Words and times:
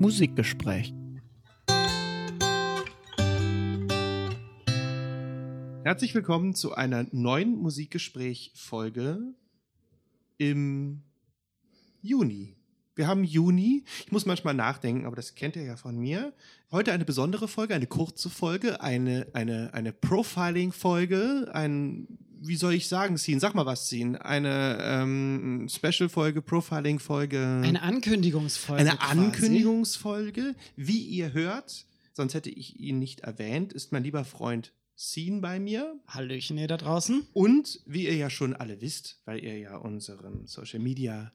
Musikgespräch. 0.00 0.94
Herzlich 5.82 6.14
willkommen 6.14 6.54
zu 6.54 6.72
einer 6.72 7.06
neuen 7.10 7.56
Musikgespräch-Folge 7.56 9.34
im 10.36 11.02
Juni. 12.00 12.54
Wir 12.94 13.08
haben 13.08 13.24
Juni. 13.24 13.84
Ich 14.06 14.12
muss 14.12 14.24
manchmal 14.24 14.54
nachdenken, 14.54 15.04
aber 15.04 15.16
das 15.16 15.34
kennt 15.34 15.56
ihr 15.56 15.64
ja 15.64 15.76
von 15.76 15.98
mir. 15.98 16.32
Heute 16.70 16.92
eine 16.92 17.04
besondere 17.04 17.48
Folge, 17.48 17.74
eine 17.74 17.88
kurze 17.88 18.30
Folge, 18.30 18.80
eine, 18.80 19.26
eine, 19.32 19.74
eine 19.74 19.92
Profiling-Folge, 19.92 21.50
ein, 21.52 22.06
wie 22.40 22.56
soll 22.56 22.74
ich 22.74 22.88
sagen, 22.88 23.18
Scene? 23.18 23.40
Sag 23.40 23.54
mal 23.54 23.66
was, 23.66 23.86
Scene. 23.86 24.24
Eine 24.24 24.78
ähm, 24.80 25.68
Special-Folge, 25.68 26.42
Profiling-Folge. 26.42 27.62
Eine 27.64 27.82
Ankündigungsfolge. 27.82 28.80
Eine 28.80 28.96
quasi. 28.96 29.18
Ankündigungsfolge. 29.18 30.54
Wie 30.76 31.00
ihr 31.00 31.32
hört, 31.32 31.86
sonst 32.12 32.34
hätte 32.34 32.50
ich 32.50 32.78
ihn 32.80 32.98
nicht 32.98 33.20
erwähnt, 33.20 33.72
ist 33.72 33.92
mein 33.92 34.04
lieber 34.04 34.24
Freund 34.24 34.72
Scene 34.96 35.40
bei 35.40 35.60
mir. 35.60 35.96
Hallöchen 36.08 36.58
ihr 36.58 36.66
da 36.66 36.76
draußen. 36.76 37.26
Und 37.32 37.80
wie 37.86 38.06
ihr 38.06 38.16
ja 38.16 38.30
schon 38.30 38.54
alle 38.54 38.80
wisst, 38.80 39.20
weil 39.24 39.42
ihr 39.44 39.56
ja 39.58 39.76
unseren 39.76 40.46
Social 40.46 40.80
Media 40.80 41.32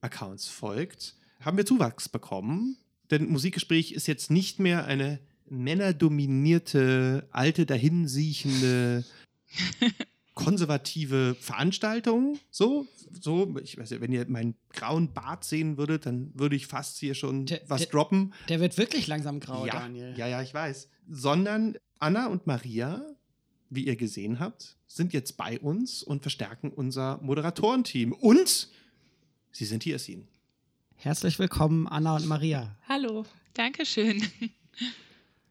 Accounts 0.00 0.48
folgt, 0.48 1.14
haben 1.40 1.56
wir 1.56 1.66
Zuwachs 1.66 2.08
bekommen. 2.08 2.76
Denn 3.10 3.28
Musikgespräch 3.28 3.92
ist 3.92 4.06
jetzt 4.06 4.30
nicht 4.30 4.58
mehr 4.58 4.84
eine 4.84 5.20
männerdominierte, 5.46 7.26
alte, 7.30 7.66
dahinsiechende, 7.66 9.04
konservative 10.44 11.34
Veranstaltung. 11.40 12.38
So, 12.50 12.86
so, 13.20 13.54
ich 13.62 13.76
weiß 13.76 13.90
ja, 13.90 14.00
wenn 14.00 14.12
ihr 14.12 14.24
meinen 14.28 14.54
grauen 14.70 15.12
Bart 15.12 15.44
sehen 15.44 15.76
würdet, 15.76 16.06
dann 16.06 16.30
würde 16.34 16.56
ich 16.56 16.66
fast 16.66 16.98
hier 16.98 17.14
schon 17.14 17.46
Der- 17.46 17.60
was 17.66 17.82
der- 17.82 17.90
droppen. 17.90 18.32
Der 18.48 18.60
wird 18.60 18.76
wirklich 18.78 19.06
langsam 19.08 19.40
grau, 19.40 19.66
ja, 19.66 19.72
Daniel. 19.72 20.14
ja, 20.16 20.26
ja, 20.28 20.40
ich 20.42 20.54
weiß. 20.54 20.88
Sondern 21.10 21.76
Anna 21.98 22.28
und 22.28 22.46
Maria, 22.46 23.04
wie 23.70 23.84
ihr 23.86 23.96
gesehen 23.96 24.38
habt, 24.38 24.76
sind 24.86 25.12
jetzt 25.12 25.36
bei 25.36 25.58
uns 25.58 26.02
und 26.02 26.22
verstärken 26.22 26.70
unser 26.70 27.18
Moderatorenteam. 27.22 28.12
Und 28.12 28.68
sie 29.50 29.64
sind 29.64 29.82
hier, 29.82 29.98
Sin. 29.98 30.28
Herzlich 30.96 31.38
willkommen, 31.38 31.86
Anna 31.88 32.16
und 32.16 32.26
Maria. 32.26 32.76
Hallo, 32.88 33.24
Dankeschön. 33.54 34.22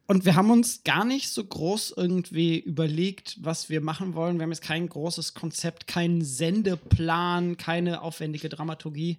Und 0.09 0.23
wir 0.23 0.35
haben 0.35 0.51
uns 0.51 0.83
gar 0.85 1.03
nicht 1.03 1.29
so 1.29 1.43
groß 1.43 1.93
irgendwie 1.97 2.59
überlegt, 2.59 3.37
was 3.41 3.69
wir 3.69 3.81
machen 3.81 4.15
wollen. 4.15 4.37
Wir 4.37 4.43
haben 4.43 4.51
jetzt 4.51 4.61
kein 4.61 4.87
großes 4.87 5.33
Konzept, 5.33 5.85
keinen 5.85 6.23
Sendeplan, 6.23 7.57
keine 7.57 8.01
aufwendige 8.01 8.47
Dramaturgie 8.47 9.17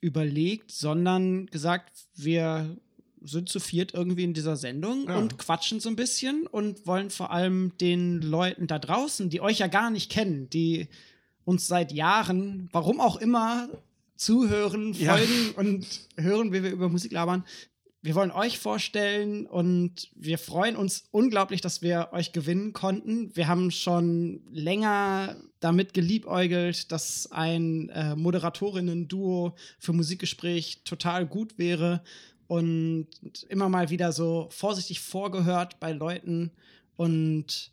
überlegt, 0.00 0.72
sondern 0.72 1.46
gesagt, 1.46 1.92
wir 2.16 2.76
sind 3.22 3.48
zu 3.48 3.60
viert 3.60 3.94
irgendwie 3.94 4.24
in 4.24 4.34
dieser 4.34 4.56
Sendung 4.56 5.06
Ja. 5.08 5.16
und 5.18 5.38
quatschen 5.38 5.80
so 5.80 5.88
ein 5.88 5.96
bisschen 5.96 6.46
und 6.46 6.86
wollen 6.86 7.10
vor 7.10 7.30
allem 7.30 7.72
den 7.80 8.20
Leuten 8.22 8.66
da 8.66 8.78
draußen, 8.78 9.30
die 9.30 9.40
euch 9.40 9.58
ja 9.58 9.66
gar 9.68 9.90
nicht 9.90 10.10
kennen, 10.10 10.50
die 10.50 10.88
uns 11.44 11.66
seit 11.66 11.92
Jahren, 11.92 12.68
warum 12.72 13.00
auch 13.00 13.16
immer, 13.16 13.68
zuhören, 14.16 14.94
Ja. 14.94 15.16
folgen 15.16 15.52
und 15.56 15.86
hören, 16.16 16.52
wie 16.52 16.62
wir 16.62 16.70
über 16.70 16.88
Musik 16.88 17.12
labern. 17.12 17.44
Wir 18.02 18.14
wollen 18.14 18.30
euch 18.30 18.58
vorstellen 18.58 19.46
und 19.46 20.10
wir 20.14 20.38
freuen 20.38 20.76
uns 20.76 21.04
unglaublich, 21.10 21.60
dass 21.60 21.82
wir 21.82 22.10
euch 22.12 22.32
gewinnen 22.32 22.72
konnten. 22.72 23.34
Wir 23.34 23.48
haben 23.48 23.70
schon 23.70 24.42
länger 24.52 25.36
damit 25.60 25.92
geliebäugelt, 25.92 26.92
dass 26.92 27.32
ein 27.32 27.88
äh, 27.88 28.14
Moderatorinnen-Duo 28.14 29.56
für 29.78 29.92
Musikgespräch 29.92 30.82
total 30.84 31.26
gut 31.26 31.58
wäre 31.58 32.02
und 32.46 33.08
immer 33.48 33.68
mal 33.68 33.90
wieder 33.90 34.12
so 34.12 34.48
vorsichtig 34.50 35.00
vorgehört 35.00 35.80
bei 35.80 35.92
Leuten 35.92 36.52
und 36.96 37.72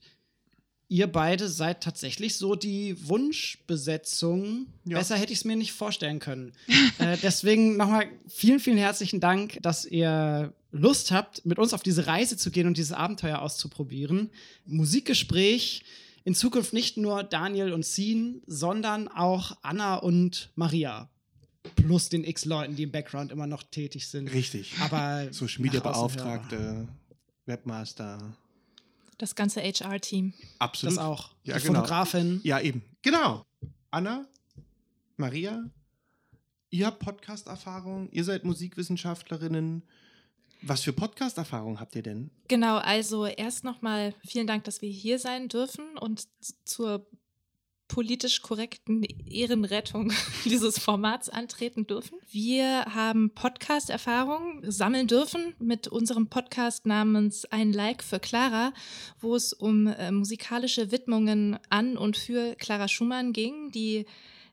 ihr 0.94 1.08
beide 1.08 1.50
seid 1.50 1.82
tatsächlich 1.82 2.38
so 2.38 2.54
die 2.54 2.96
Wunschbesetzung. 3.08 4.68
Ja. 4.86 5.00
Besser 5.00 5.18
hätte 5.18 5.34
ich 5.34 5.40
es 5.40 5.46
mir 5.46 5.56
nicht 5.56 5.72
vorstellen 5.72 6.20
können. 6.20 6.54
äh, 7.00 7.18
deswegen 7.24 7.78
nochmal 7.78 8.06
vielen, 8.28 8.60
vielen 8.60 8.78
herzlichen 8.78 9.20
Dank, 9.20 9.58
dass 9.64 9.86
ihr 9.86 10.54
Lust 10.72 11.12
habt, 11.12 11.48
mit 11.48 11.58
uns 11.58 11.74
auf 11.74 11.82
diese 11.82 12.06
Reise 12.06 12.38
zu 12.38 12.52
gehen 12.52 12.68
und 12.68 12.78
dieses 12.78 12.92
Abenteuer 12.92 13.42
auszuprobieren. 13.42 14.30
Musikgespräch 14.66 15.84
in 16.26 16.36
Zukunft 16.36 16.74
nicht 16.74 16.96
nur 16.96 17.24
Daniel 17.24 17.74
und 17.74 17.86
Sien, 17.86 18.44
sondern 18.46 19.08
auch 19.08 19.58
Anna 19.64 19.96
und 19.96 20.52
Maria. 20.54 21.10
Plus 21.76 22.10
den 22.10 22.24
x 22.24 22.46
Leuten, 22.46 22.76
die 22.76 22.84
im 22.84 22.92
Background 22.92 23.32
immer 23.32 23.48
noch 23.48 23.64
tätig 23.64 24.08
sind. 24.10 24.32
Richtig. 24.32 24.74
Aber 24.80 25.34
Social 25.34 25.64
Media 25.64 25.80
Beauftragte, 25.80 26.88
Webmaster. 27.48 28.36
Das 29.18 29.36
ganze 29.36 29.62
HR-Team. 29.62 30.34
Absolut. 30.60 30.98
Das 30.98 31.04
auch. 31.04 31.32
Ja, 31.44 31.58
die 31.58 31.64
genau. 31.68 31.80
Fotografin. 31.80 32.42
Ja, 32.44 32.60
eben. 32.60 32.84
Genau. 33.02 33.46
Anna, 33.92 34.26
Maria, 35.18 35.70
ihr 36.72 36.88
habt 36.88 37.00
Podcast-Erfahrung, 37.00 38.10
ihr 38.12 38.24
seid 38.24 38.44
Musikwissenschaftslerinnen. 38.44 39.84
Was 40.64 40.82
für 40.82 40.94
Podcast-Erfahrung 40.94 41.80
habt 41.80 41.96
ihr 41.96 42.04
denn? 42.04 42.32
Genau, 42.48 42.78
also 42.78 43.26
erst 43.26 43.64
nochmal 43.64 44.16
vielen 44.26 44.48
Dank, 44.48 44.64
dass 44.64 44.82
wir 44.82 44.90
hier 44.90 45.20
sein 45.20 45.50
dürfen 45.50 45.98
und 46.00 46.28
zur 46.64 47.06
politisch 47.94 48.42
korrekten 48.42 49.04
Ehrenrettung 49.30 50.12
dieses 50.46 50.80
Formats 50.80 51.30
antreten 51.30 51.86
dürfen. 51.86 52.18
Wir 52.32 52.86
haben 52.86 53.30
Podcast-Erfahrung 53.36 54.62
sammeln 54.64 55.06
dürfen 55.06 55.54
mit 55.60 55.88
unserem 55.88 56.26
Podcast 56.26 56.88
namens 56.88 57.46
Ein 57.46 57.72
Like 57.72 58.04
für 58.04 58.20
Clara, 58.20 58.74
wo 59.22 59.36
es 59.36 59.54
um 59.54 59.86
äh, 59.86 60.12
musikalische 60.12 60.92
Widmungen 60.92 61.60
an 61.70 61.96
und 61.96 62.18
für 62.18 62.56
Clara 62.56 62.88
Schumann 62.88 63.32
ging, 63.32 63.70
die 63.70 64.08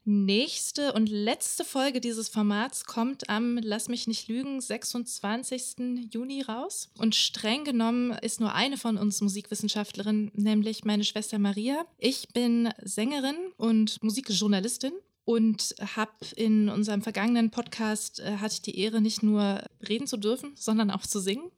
nächste 0.05 0.93
und 0.93 1.09
letzte 1.09 1.65
Folge 1.65 2.01
dieses 2.01 2.29
Formats 2.29 2.85
kommt 2.85 3.29
am, 3.29 3.59
lass 3.63 3.89
mich 3.89 4.07
nicht 4.07 4.29
lügen, 4.29 4.61
26. 4.61 6.11
Juni 6.11 6.43
raus. 6.43 6.91
Und 6.99 7.15
streng 7.15 7.65
genommen 7.65 8.13
ist 8.23 8.41
nur 8.41 8.55
eine 8.55 8.77
von 8.77 8.97
uns 8.97 9.21
Musikwissenschaftlerinnen, 9.21 10.31
nämlich 10.35 10.85
meine 10.85 11.05
Schwester 11.05 11.39
Maria. 11.39 11.85
Ich 11.99 12.29
bin 12.33 12.71
Sängerin 12.83 13.37
und 13.57 14.03
Musikjournalistin. 14.03 14.93
Und 15.27 15.77
habe 15.95 16.11
in 16.35 16.69
unserem 16.69 17.03
vergangenen 17.03 17.51
Podcast 17.51 18.19
äh, 18.19 18.39
hatte 18.39 18.55
ich 18.55 18.63
die 18.63 18.79
Ehre, 18.79 19.01
nicht 19.01 19.23
nur 19.23 19.63
reden 19.87 20.09
zu 20.09 20.17
dürfen, 20.17 20.53
sondern 20.57 20.91
auch 20.91 21.07
zu 21.07 21.21
singen. 21.21 21.53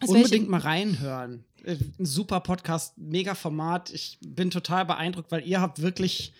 Aus 0.00 0.10
Unbedingt 0.10 0.48
mal 0.48 0.60
reinhören. 0.60 1.44
Äh, 1.64 1.78
Ein 1.98 2.06
super 2.06 2.38
Podcast, 2.40 2.96
mega 2.98 3.34
Format. 3.34 3.90
Ich 3.90 4.18
bin 4.20 4.50
total 4.50 4.84
beeindruckt, 4.84 5.32
weil 5.32 5.44
ihr 5.44 5.60
habt 5.60 5.82
wirklich 5.82 6.32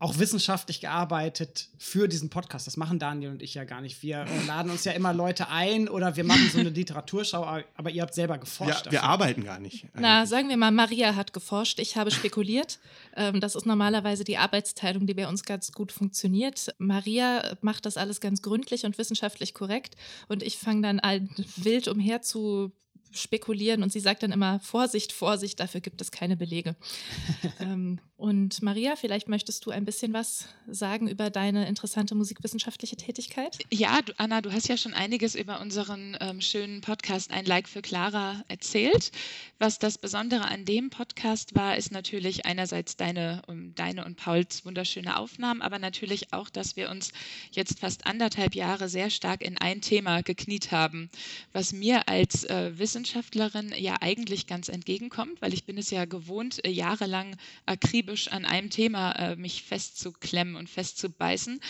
auch 0.00 0.18
wissenschaftlich 0.18 0.80
gearbeitet 0.80 1.68
für 1.78 2.08
diesen 2.08 2.28
Podcast. 2.28 2.66
Das 2.66 2.76
machen 2.76 2.98
Daniel 2.98 3.30
und 3.30 3.42
ich 3.42 3.54
ja 3.54 3.64
gar 3.64 3.80
nicht. 3.80 4.02
Wir 4.02 4.26
laden 4.46 4.70
uns 4.70 4.84
ja 4.84 4.92
immer 4.92 5.14
Leute 5.14 5.48
ein 5.48 5.88
oder 5.88 6.16
wir 6.16 6.24
machen 6.24 6.50
so 6.52 6.58
eine 6.58 6.68
Literaturschau, 6.70 7.42
aber- 7.76 7.90
ihr 7.90 8.02
habt 8.02 8.12
selber 8.12 8.34
Ja, 8.34 8.40
geforscht. 8.40 8.84
wir 8.86 8.92
dafür. 8.92 9.02
arbeiten 9.04 9.44
gar 9.44 9.58
nicht. 9.58 9.86
Na, 9.94 10.18
eigentlich. 10.18 10.30
sagen 10.30 10.48
wir 10.50 10.56
mal, 10.58 10.72
Maria 10.72 11.14
hat 11.16 11.32
geforscht, 11.32 11.78
ich 11.78 11.96
habe 11.96 12.10
spekuliert. 12.10 12.80
ähm, 13.16 13.40
das 13.40 13.54
ist 13.54 13.64
normalerweise 13.66 14.24
die 14.24 14.36
Arbeitsteilung, 14.36 15.06
die 15.06 15.14
bei 15.14 15.26
uns 15.26 15.42
ganz 15.44 15.72
gut 15.72 15.90
funktioniert. 15.90 16.74
Maria 16.78 17.56
macht 17.62 17.86
das 17.86 17.96
alles 17.96 18.20
ganz 18.20 18.42
gründlich 18.42 18.84
und 18.84 18.98
wissenschaftlich 18.98 19.54
korrekt 19.54 19.94
und 20.28 20.42
ich 20.42 20.58
fange 20.58 20.82
dann 20.82 21.00
an, 21.00 21.30
wild 21.56 21.88
umher 21.88 22.20
zu 22.20 22.72
spekulieren 23.14 23.82
und 23.82 23.92
sie 23.92 24.00
sagt 24.00 24.22
dann 24.22 24.32
immer, 24.32 24.60
Vorsicht, 24.60 25.12
Vorsicht, 25.12 25.60
dafür 25.60 25.80
gibt 25.80 26.00
es 26.00 26.10
keine 26.10 26.36
Belege. 26.36 26.76
ähm, 27.60 28.00
und 28.16 28.62
Maria, 28.62 28.96
vielleicht 28.96 29.28
möchtest 29.28 29.66
du 29.66 29.70
ein 29.70 29.84
bisschen 29.84 30.12
was 30.12 30.48
sagen 30.68 31.08
über 31.08 31.30
deine 31.30 31.66
interessante 31.68 32.14
musikwissenschaftliche 32.14 32.96
Tätigkeit? 32.96 33.58
Ja, 33.72 34.00
du, 34.02 34.12
Anna, 34.18 34.40
du 34.40 34.52
hast 34.52 34.68
ja 34.68 34.76
schon 34.76 34.94
einiges 34.94 35.34
über 35.34 35.60
unseren 35.60 36.16
ähm, 36.20 36.40
schönen 36.40 36.80
Podcast 36.80 37.32
Ein 37.32 37.44
Like 37.44 37.68
für 37.68 37.82
Clara 37.82 38.44
erzählt. 38.48 39.10
Was 39.58 39.78
das 39.78 39.98
Besondere 39.98 40.44
an 40.44 40.64
dem 40.64 40.90
Podcast 40.90 41.54
war, 41.54 41.76
ist 41.76 41.90
natürlich 41.90 42.46
einerseits 42.46 42.96
deine, 42.96 43.42
um, 43.48 43.74
deine 43.74 44.04
und 44.04 44.16
Pauls 44.16 44.64
wunderschöne 44.64 45.18
Aufnahmen, 45.18 45.60
aber 45.60 45.78
natürlich 45.78 46.32
auch, 46.32 46.48
dass 46.48 46.76
wir 46.76 46.90
uns 46.90 47.12
jetzt 47.50 47.80
fast 47.80 48.06
anderthalb 48.06 48.54
Jahre 48.54 48.88
sehr 48.88 49.10
stark 49.10 49.42
in 49.42 49.58
ein 49.58 49.80
Thema 49.80 50.22
gekniet 50.22 50.70
haben, 50.72 51.10
was 51.52 51.72
mir 51.72 52.08
als 52.08 52.44
äh, 52.44 52.78
Wissenschaftlerin 53.04 53.74
ja 53.76 53.96
eigentlich 54.00 54.46
ganz 54.46 54.70
entgegenkommt, 54.70 55.42
weil 55.42 55.52
ich 55.52 55.64
bin 55.64 55.76
es 55.76 55.90
ja 55.90 56.06
gewohnt, 56.06 56.64
äh, 56.64 56.70
jahrelang 56.70 57.36
akribisch 57.66 58.28
an 58.28 58.46
einem 58.46 58.70
Thema 58.70 59.12
äh, 59.12 59.36
mich 59.36 59.62
festzuklemmen 59.62 60.56
und 60.56 60.70
festzubeißen. 60.70 61.60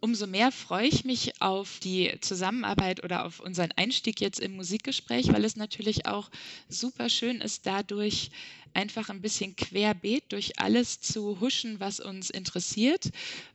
Umso 0.00 0.26
mehr 0.26 0.50
freue 0.50 0.86
ich 0.86 1.04
mich 1.04 1.42
auf 1.42 1.80
die 1.80 2.18
Zusammenarbeit 2.22 3.04
oder 3.04 3.26
auf 3.26 3.40
unseren 3.40 3.72
Einstieg 3.72 4.22
jetzt 4.22 4.40
im 4.40 4.56
Musikgespräch, 4.56 5.30
weil 5.30 5.44
es 5.44 5.56
natürlich 5.56 6.06
auch 6.06 6.30
super 6.70 7.10
schön 7.10 7.42
ist, 7.42 7.66
dadurch 7.66 8.30
einfach 8.74 9.08
ein 9.08 9.20
bisschen 9.20 9.56
querbeet 9.56 10.32
durch 10.32 10.58
alles 10.58 11.00
zu 11.00 11.40
huschen, 11.40 11.80
was 11.80 12.00
uns 12.00 12.30
interessiert. 12.30 13.10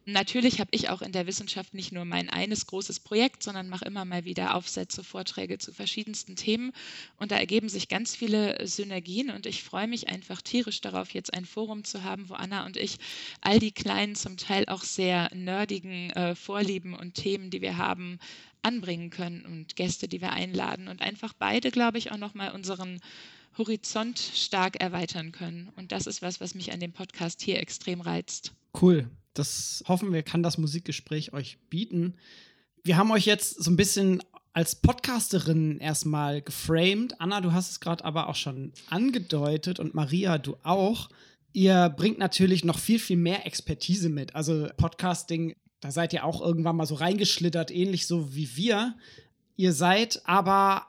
Natürlich 0.06 0.59
habe 0.59 0.69
ich 0.71 0.89
auch 0.89 1.01
in 1.01 1.12
der 1.12 1.25
Wissenschaft 1.25 1.73
nicht 1.73 1.91
nur 1.91 2.06
mein 2.06 2.29
eines 2.29 2.67
großes 2.67 3.00
Projekt, 3.00 3.41
sondern 3.44 3.69
mache 3.69 3.85
immer 3.85 4.06
mal 4.06 4.25
wieder 4.25 4.56
Aufsätze, 4.56 5.03
Vorträge 5.03 5.57
zu 5.57 5.73
verschiedensten 5.73 6.35
Themen. 6.35 6.73
Und 7.17 7.31
da 7.31 7.38
ergeben 7.38 7.69
sich 7.69 7.88
ganz 7.88 8.15
viele 8.15 8.67
Synergien. 8.67 9.31
Und 9.31 9.45
ich 9.45 9.63
freue 9.63 9.88
mich 9.88 10.07
einfach 10.07 10.41
tierisch 10.41 10.81
darauf, 10.81 11.13
jetzt 11.13 11.33
ein 11.33 11.45
Forum 11.45 11.83
zu 11.83 12.03
haben, 12.03 12.29
wo 12.29 12.35
Anna 12.35 12.65
und 12.65 12.77
ich 12.77 12.97
all 13.41 13.59
die 13.59 13.71
kleinen, 13.71 14.15
zum 14.15 14.38
Teil 14.38 14.65
auch 14.68 14.83
sehr 14.83 15.33
nerdigen 15.33 16.11
äh, 16.11 16.35
Vorlieben 16.35 16.94
und 16.94 17.15
Themen, 17.15 17.50
die 17.50 17.61
wir 17.61 17.77
haben, 17.77 18.19
anbringen 18.65 19.11
können 19.11 19.45
und 19.45 19.75
Gäste, 19.75 20.07
die 20.07 20.21
wir 20.21 20.33
einladen 20.33 20.88
und 20.88 21.01
einfach 21.01 21.33
beide, 21.33 21.69
glaube 21.69 22.00
ich, 22.00 22.11
auch 22.11 22.18
nochmal 22.18 22.51
unseren 22.51 23.00
Horizont 23.57 24.19
stark 24.19 24.81
erweitern 24.81 25.31
können. 25.31 25.69
Und 25.75 25.92
das 25.92 26.07
ist 26.07 26.22
was, 26.22 26.42
was 26.42 26.56
mich 26.56 26.72
an 26.72 26.80
dem 26.80 26.94
Podcast 26.94 27.42
hier 27.42 27.60
extrem 27.60 28.02
reizt. 28.02 28.54
Cool. 28.80 29.10
Das 29.34 29.84
hoffen 29.88 30.13
wir, 30.13 30.24
kann 30.24 30.44
das 30.44 30.57
Musikgespräch 30.57 31.34
euch 31.34 31.57
bieten. 31.69 32.16
Wir 32.84 32.98
haben 32.98 33.12
euch 33.12 33.25
jetzt 33.25 33.63
so 33.63 33.69
ein 33.72 33.75
bisschen 33.75 34.24
als 34.54 34.75
Podcasterin 34.75 35.80
erstmal 35.80 36.42
geframed. 36.42 37.19
Anna, 37.19 37.42
du 37.42 37.52
hast 37.52 37.72
es 37.72 37.80
gerade 37.80 38.06
aber 38.06 38.30
auch 38.30 38.36
schon 38.36 38.72
angedeutet 38.90 39.80
und 39.80 39.94
Maria, 39.94 40.38
du 40.38 40.56
auch. 40.63 41.10
Ihr 41.52 41.90
bringt 41.90 42.19
natürlich 42.19 42.63
noch 42.63 42.80
viel, 42.80 43.00
viel 43.00 43.18
mehr 43.18 43.46
Expertise 43.46 44.10
mit. 44.10 44.36
Also 44.36 44.68
Podcasting 44.78 45.56
da 45.86 45.92
seid 45.92 46.13
ihr 46.13 46.25
auch 46.25 46.42
irgendwann 46.42 46.78
mal 46.78 46.88
so 46.88 46.96
reingeschlittert, 46.96 47.69
ähnlich 47.69 48.07
so 48.07 48.34
wie 48.34 48.56
wir. 48.56 48.96
Ihr 49.56 49.72
seid 49.72 50.19
aber 50.25 50.88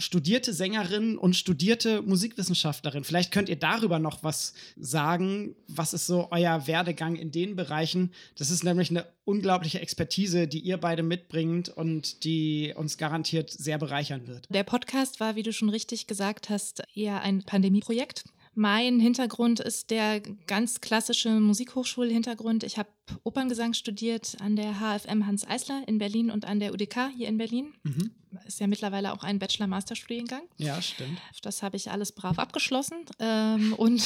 studierte 0.00 0.52
Sängerin 0.52 1.16
und 1.16 1.36
studierte 1.36 2.02
Musikwissenschaftlerin. 2.02 3.04
Vielleicht 3.04 3.32
könnt 3.32 3.48
ihr 3.48 3.58
darüber 3.58 3.98
noch 3.98 4.22
was 4.22 4.54
sagen. 4.76 5.54
Was 5.68 5.92
ist 5.94 6.06
so 6.06 6.28
euer 6.30 6.66
Werdegang 6.66 7.16
in 7.16 7.30
den 7.30 7.56
Bereichen? 7.56 8.12
Das 8.36 8.50
ist 8.50 8.64
nämlich 8.64 8.90
eine 8.90 9.06
unglaubliche 9.24 9.80
Expertise, 9.80 10.48
die 10.48 10.60
ihr 10.60 10.78
beide 10.78 11.02
mitbringt 11.02 11.68
und 11.68 12.24
die 12.24 12.72
uns 12.76 12.98
garantiert 12.98 13.50
sehr 13.50 13.78
bereichern 13.78 14.26
wird. 14.26 14.46
Der 14.50 14.64
Podcast 14.64 15.20
war, 15.20 15.36
wie 15.36 15.42
du 15.42 15.52
schon 15.52 15.68
richtig 15.68 16.06
gesagt 16.06 16.50
hast, 16.50 16.82
eher 16.94 17.22
ein 17.22 17.42
Pandemieprojekt. 17.44 18.24
Mein 18.54 18.98
Hintergrund 18.98 19.60
ist 19.60 19.90
der 19.90 20.20
ganz 20.46 20.80
klassische 20.80 21.30
Musikhochschulhintergrund. 21.40 22.64
Ich 22.64 22.78
habe 22.78 22.88
Operngesang 23.22 23.74
studiert 23.74 24.36
an 24.40 24.56
der 24.56 24.80
HFM 24.80 25.26
Hans 25.26 25.46
Eisler 25.46 25.82
in 25.86 25.98
Berlin 25.98 26.30
und 26.30 26.44
an 26.44 26.58
der 26.58 26.72
UDK 26.72 27.10
hier 27.16 27.28
in 27.28 27.38
Berlin. 27.38 27.74
Mhm. 27.84 28.10
Ist 28.46 28.60
ja 28.60 28.66
mittlerweile 28.66 29.12
auch 29.12 29.22
ein 29.22 29.38
Bachelor-Master-Studiengang. 29.38 30.42
Ja, 30.56 30.80
stimmt. 30.82 31.18
Das 31.42 31.62
habe 31.62 31.76
ich 31.76 31.90
alles 31.90 32.12
brav 32.12 32.38
abgeschlossen 32.38 33.04
ähm, 33.18 33.74
und 33.74 34.02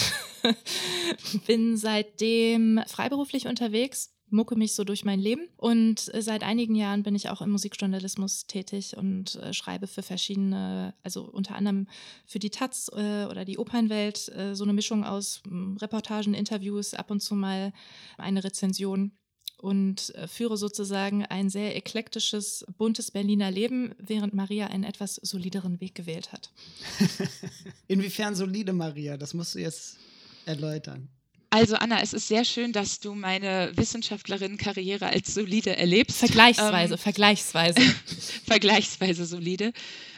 bin 1.46 1.76
seitdem 1.76 2.80
freiberuflich 2.86 3.46
unterwegs 3.46 4.14
mucke 4.34 4.56
mich 4.56 4.74
so 4.74 4.84
durch 4.84 5.04
mein 5.04 5.20
Leben. 5.20 5.48
Und 5.56 6.12
äh, 6.12 6.20
seit 6.20 6.42
einigen 6.42 6.74
Jahren 6.74 7.02
bin 7.02 7.14
ich 7.14 7.30
auch 7.30 7.40
im 7.40 7.50
Musikjournalismus 7.50 8.46
tätig 8.46 8.96
und 8.96 9.36
äh, 9.36 9.54
schreibe 9.54 9.86
für 9.86 10.02
verschiedene, 10.02 10.94
also 11.02 11.24
unter 11.24 11.54
anderem 11.54 11.86
für 12.26 12.38
die 12.38 12.50
Taz 12.50 12.90
äh, 12.92 13.24
oder 13.24 13.44
die 13.44 13.58
Opernwelt, 13.58 14.28
äh, 14.28 14.54
so 14.54 14.64
eine 14.64 14.74
Mischung 14.74 15.04
aus 15.04 15.42
hm, 15.46 15.78
Reportagen, 15.78 16.34
Interviews, 16.34 16.92
ab 16.92 17.10
und 17.10 17.20
zu 17.20 17.34
mal 17.34 17.72
eine 18.18 18.44
Rezension 18.44 19.12
und 19.58 20.14
äh, 20.14 20.28
führe 20.28 20.58
sozusagen 20.58 21.24
ein 21.24 21.48
sehr 21.48 21.74
eklektisches, 21.74 22.66
buntes 22.76 23.10
Berliner 23.10 23.50
Leben, 23.50 23.94
während 23.98 24.34
Maria 24.34 24.66
einen 24.66 24.84
etwas 24.84 25.14
solideren 25.14 25.80
Weg 25.80 25.94
gewählt 25.94 26.32
hat. 26.32 26.52
Inwiefern 27.88 28.34
solide, 28.34 28.74
Maria? 28.74 29.16
Das 29.16 29.32
musst 29.32 29.54
du 29.54 29.60
jetzt 29.60 29.96
erläutern. 30.44 31.08
Also 31.54 31.76
Anna, 31.76 32.02
es 32.02 32.12
ist 32.12 32.26
sehr 32.26 32.44
schön, 32.44 32.72
dass 32.72 32.98
du 32.98 33.14
meine 33.14 33.70
Wissenschaftlerin-Karriere 33.76 35.06
als 35.06 35.34
solide 35.34 35.76
erlebst. 35.76 36.18
Vergleichsweise, 36.18 36.94
ähm, 36.94 36.98
vergleichsweise. 36.98 37.80
vergleichsweise 38.44 39.24
solide. 39.24 39.72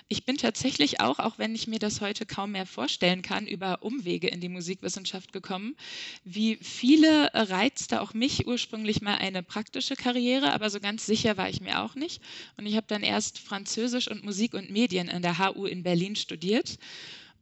Ich 0.09 0.25
bin 0.25 0.39
tatsächlich 0.39 1.01
auch, 1.01 1.19
auch 1.19 1.39
wenn 1.39 1.55
ich 1.55 1.67
mir 1.67 1.79
das 1.79 2.01
heute 2.01 2.25
kaum 2.25 2.53
mehr 2.53 2.65
vorstellen 2.65 3.21
kann, 3.21 3.47
über 3.47 3.83
Umwege 3.83 4.29
in 4.29 4.41
die 4.41 4.49
Musikwissenschaft 4.49 5.35
gekommen. 5.35 5.77
Wie 6.25 6.57
viele 6.63 7.29
reizte 7.35 8.01
auch 8.01 8.15
mich 8.15 8.47
ursprünglich 8.47 9.03
mal 9.03 9.17
eine 9.17 9.43
praktische 9.43 9.95
Karriere, 9.95 10.55
aber 10.55 10.71
so 10.71 10.81
ganz 10.81 11.05
sicher 11.05 11.37
war 11.37 11.51
ich 11.51 11.61
mir 11.61 11.83
auch 11.83 11.97
nicht. 11.97 12.23
Und 12.57 12.65
ich 12.65 12.77
habe 12.77 12.87
dann 12.89 13.03
erst 13.03 13.41
Französisch 13.41 14.09
und 14.09 14.25
Musik 14.25 14.55
und 14.55 14.71
Medien 14.71 15.11
an 15.11 15.21
der 15.21 15.39
HU 15.39 15.67
in 15.67 15.83
Berlin 15.83 16.17
studiert 16.17 16.79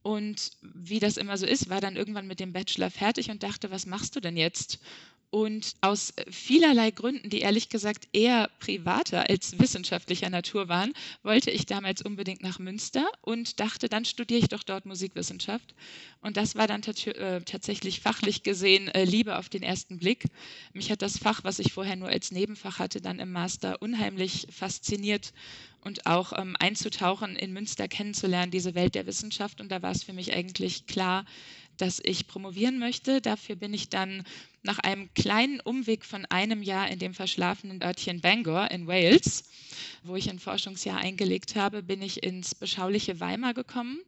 und 0.05 0.53
wie 0.61 1.01
das 1.01 1.17
immer 1.17 1.39
so 1.39 1.47
ist, 1.47 1.71
war 1.71 1.81
dann 1.81 1.97
irgendwann 1.97 2.27
mit 2.27 2.39
dem 2.39 2.53
Bachelor 2.53 2.91
fertig 2.91 3.31
und 3.31 3.43
dachte, 3.43 3.71
was 3.71 3.87
machst 3.87 4.15
du 4.15 4.21
denn 4.21 4.37
jetzt? 4.37 4.79
Und 5.35 5.75
aus 5.81 6.15
vielerlei 6.31 6.93
Gründen, 6.93 7.29
die 7.29 7.41
ehrlich 7.41 7.69
gesagt 7.69 8.07
eher 8.13 8.49
privater 8.61 9.29
als 9.29 9.59
wissenschaftlicher 9.59 10.31
Natur 10.31 10.69
waren, 10.69 10.93
wollte 11.25 11.51
ich 11.51 11.67
damals 11.67 12.03
unbedingt 12.03 12.41
nach 12.41 12.61
Münster 12.61 13.05
und 13.21 13.59
dachte, 13.59 13.89
dann 13.89 14.05
studiere 14.05 14.39
ich 14.39 14.49
doch 14.49 14.63
dort 14.63 14.87
Musikwissenschaft. 14.87 15.75
Und 16.21 16.37
das 16.37 16.55
war 16.55 16.69
dann 16.69 16.83
äh, 16.83 17.41
tatsächlich 17.41 17.99
fachlich 17.99 18.45
gesehen 18.45 18.87
äh, 18.87 19.03
Liebe 19.03 19.37
auf 19.37 19.49
den 19.49 19.65
ersten 19.65 19.99
Blick. 19.99 20.27
Mich 20.73 20.93
hat 20.93 21.03
das 21.03 21.19
Fach, 21.19 21.43
was 21.43 21.59
ich 21.59 21.73
vorher 21.73 21.97
nur 21.97 22.11
als 22.11 22.31
Nebenfach 22.31 22.79
hatte, 22.79 23.01
dann 23.01 23.19
im 23.19 23.33
Master 23.33 23.83
unheimlich 23.83 24.47
fasziniert 24.53 25.33
und 25.81 26.07
auch 26.07 26.33
ähm, 26.37 26.57
einzutauchen 26.61 27.35
in 27.35 27.53
Münster 27.53 27.89
kennenzulernen, 27.89 28.53
diese 28.53 28.77
Welt 28.77 28.95
der 28.95 29.07
Wissenschaft. 29.07 29.61
Und 29.61 29.73
da 29.73 29.83
war 29.83 29.91
es 29.91 30.05
für 30.05 30.13
mich 30.13 30.33
eigentlich 30.33 30.87
klar, 30.87 31.25
dass 31.79 32.01
ich 32.03 32.27
promovieren 32.27 32.79
möchte. 32.79 33.21
Dafür 33.21 33.57
bin 33.57 33.75
ich 33.75 33.89
dann 33.89 34.25
nach 34.63 34.79
einem 34.79 35.13
kleinen 35.15 35.61
Umweg 35.61 36.05
von 36.05 36.25
einem 36.27 36.63
Jahr 36.63 36.91
in 36.91 36.99
dem 36.99 37.15
verschlafenen 37.15 37.83
Örtchen 37.83 38.21
Bangor 38.21 38.71
in 38.71 38.87
Wales, 38.87 39.45
wo 40.03 40.17
ich 40.17 40.31
ein 40.31 40.39
Forschungsjahr 40.39 40.99
eingelegt 40.99 41.55
habe, 41.55 41.83
bin 41.83 42.01
ich 42.01 42.23
ins 42.23 42.55
beschauliche 42.55 43.21
Weimar 43.21 43.55
gekommen. 43.55 43.99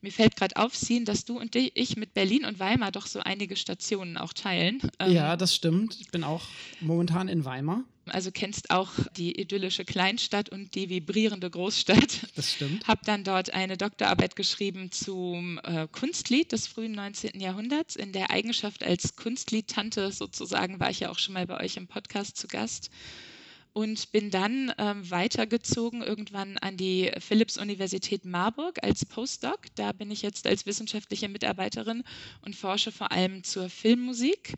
Mir 0.00 0.12
fällt 0.12 0.36
gerade 0.36 0.56
aufziehen, 0.56 1.04
dass 1.04 1.24
du 1.24 1.38
und 1.38 1.54
ich 1.54 1.96
mit 1.96 2.14
Berlin 2.14 2.44
und 2.44 2.58
Weimar 2.58 2.90
doch 2.90 3.06
so 3.06 3.20
einige 3.20 3.56
Stationen 3.56 4.16
auch 4.16 4.32
teilen. 4.32 4.80
Ja, 5.06 5.32
ähm, 5.32 5.38
das 5.38 5.54
stimmt. 5.54 6.00
Ich 6.00 6.10
bin 6.10 6.24
auch 6.24 6.46
momentan 6.80 7.28
in 7.28 7.44
Weimar 7.44 7.84
also 8.10 8.30
kennst 8.32 8.70
auch 8.70 8.90
die 9.16 9.40
idyllische 9.40 9.84
Kleinstadt 9.84 10.48
und 10.48 10.74
die 10.74 10.88
vibrierende 10.88 11.50
Großstadt. 11.50 12.26
Das 12.34 12.52
stimmt. 12.52 12.86
Habe 12.86 13.00
dann 13.04 13.24
dort 13.24 13.52
eine 13.52 13.76
Doktorarbeit 13.76 14.36
geschrieben 14.36 14.90
zum 14.92 15.60
äh, 15.64 15.88
Kunstlied 15.90 16.52
des 16.52 16.66
frühen 16.66 16.92
19. 16.92 17.40
Jahrhunderts. 17.40 17.96
In 17.96 18.12
der 18.12 18.30
Eigenschaft 18.30 18.82
als 18.84 19.16
Kunstliedtante 19.16 20.12
sozusagen 20.12 20.80
war 20.80 20.90
ich 20.90 21.00
ja 21.00 21.10
auch 21.10 21.18
schon 21.18 21.34
mal 21.34 21.46
bei 21.46 21.60
euch 21.60 21.76
im 21.76 21.86
Podcast 21.86 22.36
zu 22.36 22.48
Gast 22.48 22.90
und 23.72 24.10
bin 24.12 24.30
dann 24.30 24.72
ähm, 24.78 25.08
weitergezogen 25.10 26.02
irgendwann 26.02 26.58
an 26.58 26.76
die 26.76 27.10
Philipps-Universität 27.18 28.24
Marburg 28.24 28.82
als 28.82 29.04
Postdoc. 29.06 29.60
Da 29.76 29.92
bin 29.92 30.10
ich 30.10 30.22
jetzt 30.22 30.46
als 30.46 30.66
wissenschaftliche 30.66 31.28
Mitarbeiterin 31.28 32.02
und 32.42 32.56
forsche 32.56 32.90
vor 32.90 33.12
allem 33.12 33.44
zur 33.44 33.68
Filmmusik. 33.68 34.54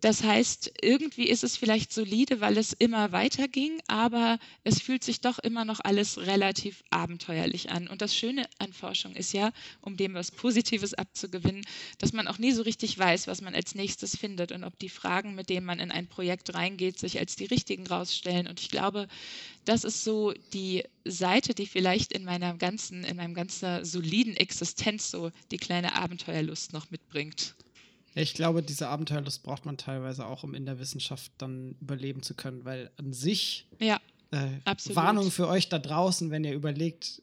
Das 0.00 0.22
heißt, 0.22 0.74
irgendwie 0.80 1.28
ist 1.28 1.42
es 1.42 1.56
vielleicht 1.56 1.92
solide, 1.92 2.40
weil 2.40 2.56
es 2.56 2.72
immer 2.72 3.10
weiterging, 3.10 3.80
aber 3.88 4.38
es 4.62 4.80
fühlt 4.80 5.02
sich 5.02 5.20
doch 5.20 5.40
immer 5.40 5.64
noch 5.64 5.80
alles 5.82 6.18
relativ 6.18 6.84
abenteuerlich 6.90 7.70
an. 7.70 7.88
Und 7.88 8.00
das 8.00 8.14
Schöne 8.14 8.48
an 8.58 8.72
Forschung 8.72 9.16
ist 9.16 9.32
ja, 9.32 9.52
um 9.80 9.96
dem 9.96 10.14
was 10.14 10.30
Positives 10.30 10.94
abzugewinnen, 10.94 11.66
dass 11.98 12.12
man 12.12 12.28
auch 12.28 12.38
nie 12.38 12.52
so 12.52 12.62
richtig 12.62 12.96
weiß, 12.96 13.26
was 13.26 13.40
man 13.40 13.56
als 13.56 13.74
nächstes 13.74 14.16
findet 14.16 14.52
und 14.52 14.62
ob 14.62 14.78
die 14.78 14.88
Fragen, 14.88 15.34
mit 15.34 15.48
denen 15.50 15.66
man 15.66 15.80
in 15.80 15.90
ein 15.90 16.06
Projekt 16.06 16.54
reingeht, 16.54 16.98
sich 16.98 17.18
als 17.18 17.34
die 17.34 17.46
richtigen 17.46 17.86
rausstellen. 17.86 18.46
Und 18.46 18.60
ich 18.60 18.70
glaube, 18.70 19.08
das 19.64 19.82
ist 19.82 20.04
so 20.04 20.32
die 20.52 20.84
Seite, 21.04 21.54
die 21.54 21.66
vielleicht 21.66 22.12
in 22.12 22.24
meiner 22.24 22.54
ganzen, 22.54 23.02
in 23.02 23.16
meinem 23.16 23.34
ganzen 23.34 23.84
soliden 23.84 24.36
Existenz 24.36 25.10
so 25.10 25.32
die 25.50 25.56
kleine 25.56 25.96
Abenteuerlust 25.96 26.72
noch 26.72 26.90
mitbringt. 26.92 27.56
Ich 28.18 28.34
glaube, 28.34 28.62
diese 28.62 28.88
Abenteuerlust 28.88 29.42
braucht 29.42 29.64
man 29.64 29.76
teilweise 29.76 30.26
auch, 30.26 30.42
um 30.42 30.54
in 30.54 30.66
der 30.66 30.78
Wissenschaft 30.78 31.30
dann 31.38 31.76
überleben 31.80 32.22
zu 32.22 32.34
können, 32.34 32.64
weil 32.64 32.90
an 32.96 33.12
sich 33.12 33.66
ja, 33.78 34.00
äh, 34.32 34.48
Warnung 34.94 35.30
für 35.30 35.48
euch 35.48 35.68
da 35.68 35.78
draußen, 35.78 36.30
wenn 36.30 36.44
ihr 36.44 36.54
überlegt, 36.54 37.22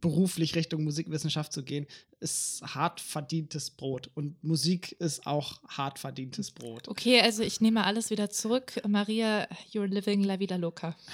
beruflich 0.00 0.54
Richtung 0.56 0.82
Musikwissenschaft 0.84 1.52
zu 1.52 1.62
gehen, 1.62 1.86
ist 2.20 2.62
hart 2.62 3.00
verdientes 3.00 3.70
Brot. 3.70 4.10
Und 4.14 4.42
Musik 4.42 4.92
ist 4.92 5.26
auch 5.26 5.62
hart 5.68 5.98
verdientes 5.98 6.50
Brot. 6.50 6.88
Okay, 6.88 7.20
also 7.20 7.42
ich 7.42 7.60
nehme 7.60 7.84
alles 7.84 8.10
wieder 8.10 8.30
zurück. 8.30 8.80
Maria, 8.88 9.46
you're 9.72 9.86
living 9.86 10.24
la 10.24 10.38
vida 10.38 10.56
loca. 10.56 10.96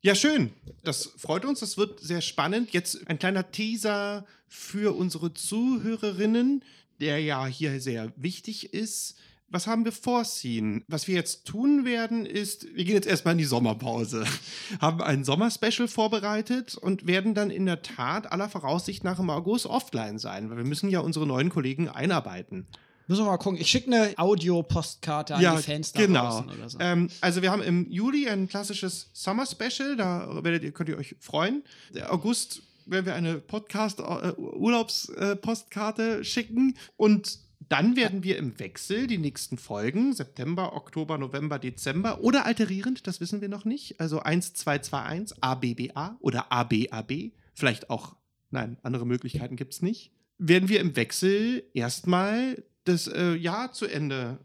Ja, 0.00 0.14
schön. 0.14 0.52
Das 0.84 1.06
freut 1.16 1.44
uns. 1.44 1.58
Das 1.58 1.76
wird 1.76 1.98
sehr 1.98 2.20
spannend. 2.20 2.72
Jetzt 2.72 3.08
ein 3.08 3.18
kleiner 3.18 3.50
Teaser 3.50 4.24
für 4.46 4.96
unsere 4.96 5.34
Zuhörerinnen 5.34 6.62
der 7.00 7.20
ja 7.20 7.46
hier 7.46 7.80
sehr 7.80 8.12
wichtig 8.16 8.72
ist. 8.74 9.16
was 9.50 9.66
haben 9.66 9.86
wir 9.86 9.92
vorziehen? 9.92 10.84
Was 10.88 11.08
wir 11.08 11.14
jetzt 11.14 11.46
tun 11.46 11.86
werden, 11.86 12.26
ist, 12.26 12.66
wir 12.74 12.84
gehen 12.84 12.94
jetzt 12.94 13.06
erstmal 13.06 13.32
in 13.32 13.38
die 13.38 13.44
Sommerpause, 13.44 14.26
haben 14.80 15.00
ein 15.00 15.24
Sommerspecial 15.24 15.88
vorbereitet 15.88 16.76
und 16.76 17.06
werden 17.06 17.34
dann 17.34 17.50
in 17.50 17.64
der 17.64 17.80
Tat 17.80 18.30
aller 18.30 18.50
Voraussicht 18.50 19.04
nach 19.04 19.18
im 19.18 19.30
August 19.30 19.64
offline 19.66 20.18
sein, 20.18 20.50
weil 20.50 20.58
wir 20.58 20.64
müssen 20.64 20.90
ja 20.90 21.00
unsere 21.00 21.26
neuen 21.26 21.48
Kollegen 21.48 21.88
einarbeiten. 21.88 22.66
Müssen 23.08 23.24
wir 23.24 23.30
mal 23.30 23.38
gucken. 23.38 23.58
Ich 23.58 23.70
schicke 23.70 23.90
eine 23.90 24.18
Audio-Postkarte 24.18 25.34
an 25.34 25.40
die 25.40 25.62
Fans 25.62 25.92
da 25.92 26.00
genau. 26.00 26.24
draußen 26.24 26.50
oder 26.50 26.68
so. 26.68 26.78
Ähm, 26.78 27.08
also 27.22 27.40
wir 27.40 27.50
haben 27.50 27.62
im 27.62 27.90
Juli 27.90 28.28
ein 28.28 28.48
klassisches 28.48 29.08
Summer 29.14 29.46
Special, 29.46 29.96
da 29.96 30.44
werdet 30.44 30.62
ihr, 30.62 30.72
könnt 30.72 30.90
ihr 30.90 30.98
euch 30.98 31.16
freuen. 31.18 31.64
Der 31.94 32.12
August 32.12 32.62
werden 32.90 33.06
wir 33.06 33.14
eine 33.14 33.38
Podcast 33.38 34.00
äh, 34.00 34.32
Urlaubspostkarte 34.36 36.24
schicken 36.24 36.76
und 36.96 37.40
dann 37.68 37.96
werden 37.96 38.22
wir 38.22 38.38
im 38.38 38.58
Wechsel 38.58 39.06
die 39.06 39.18
nächsten 39.18 39.58
Folgen, 39.58 40.14
September, 40.14 40.74
Oktober, 40.74 41.18
November, 41.18 41.58
Dezember 41.58 42.22
oder 42.22 42.46
alterierend, 42.46 43.06
das 43.06 43.20
wissen 43.20 43.40
wir 43.40 43.48
noch 43.48 43.64
nicht. 43.64 44.00
Also 44.00 44.20
1221, 44.20 45.42
ABBA 45.42 46.16
oder 46.20 46.50
ABAB, 46.50 47.32
vielleicht 47.54 47.90
auch, 47.90 48.16
nein, 48.50 48.78
andere 48.82 49.06
Möglichkeiten 49.06 49.56
gibt 49.56 49.74
es 49.74 49.82
nicht. 49.82 50.12
Werden 50.38 50.68
wir 50.68 50.80
im 50.80 50.96
Wechsel 50.96 51.64
erstmal 51.74 52.62
das 52.84 53.06
äh, 53.06 53.34
Jahr 53.34 53.72
zu 53.72 53.86
Ende 53.86 54.38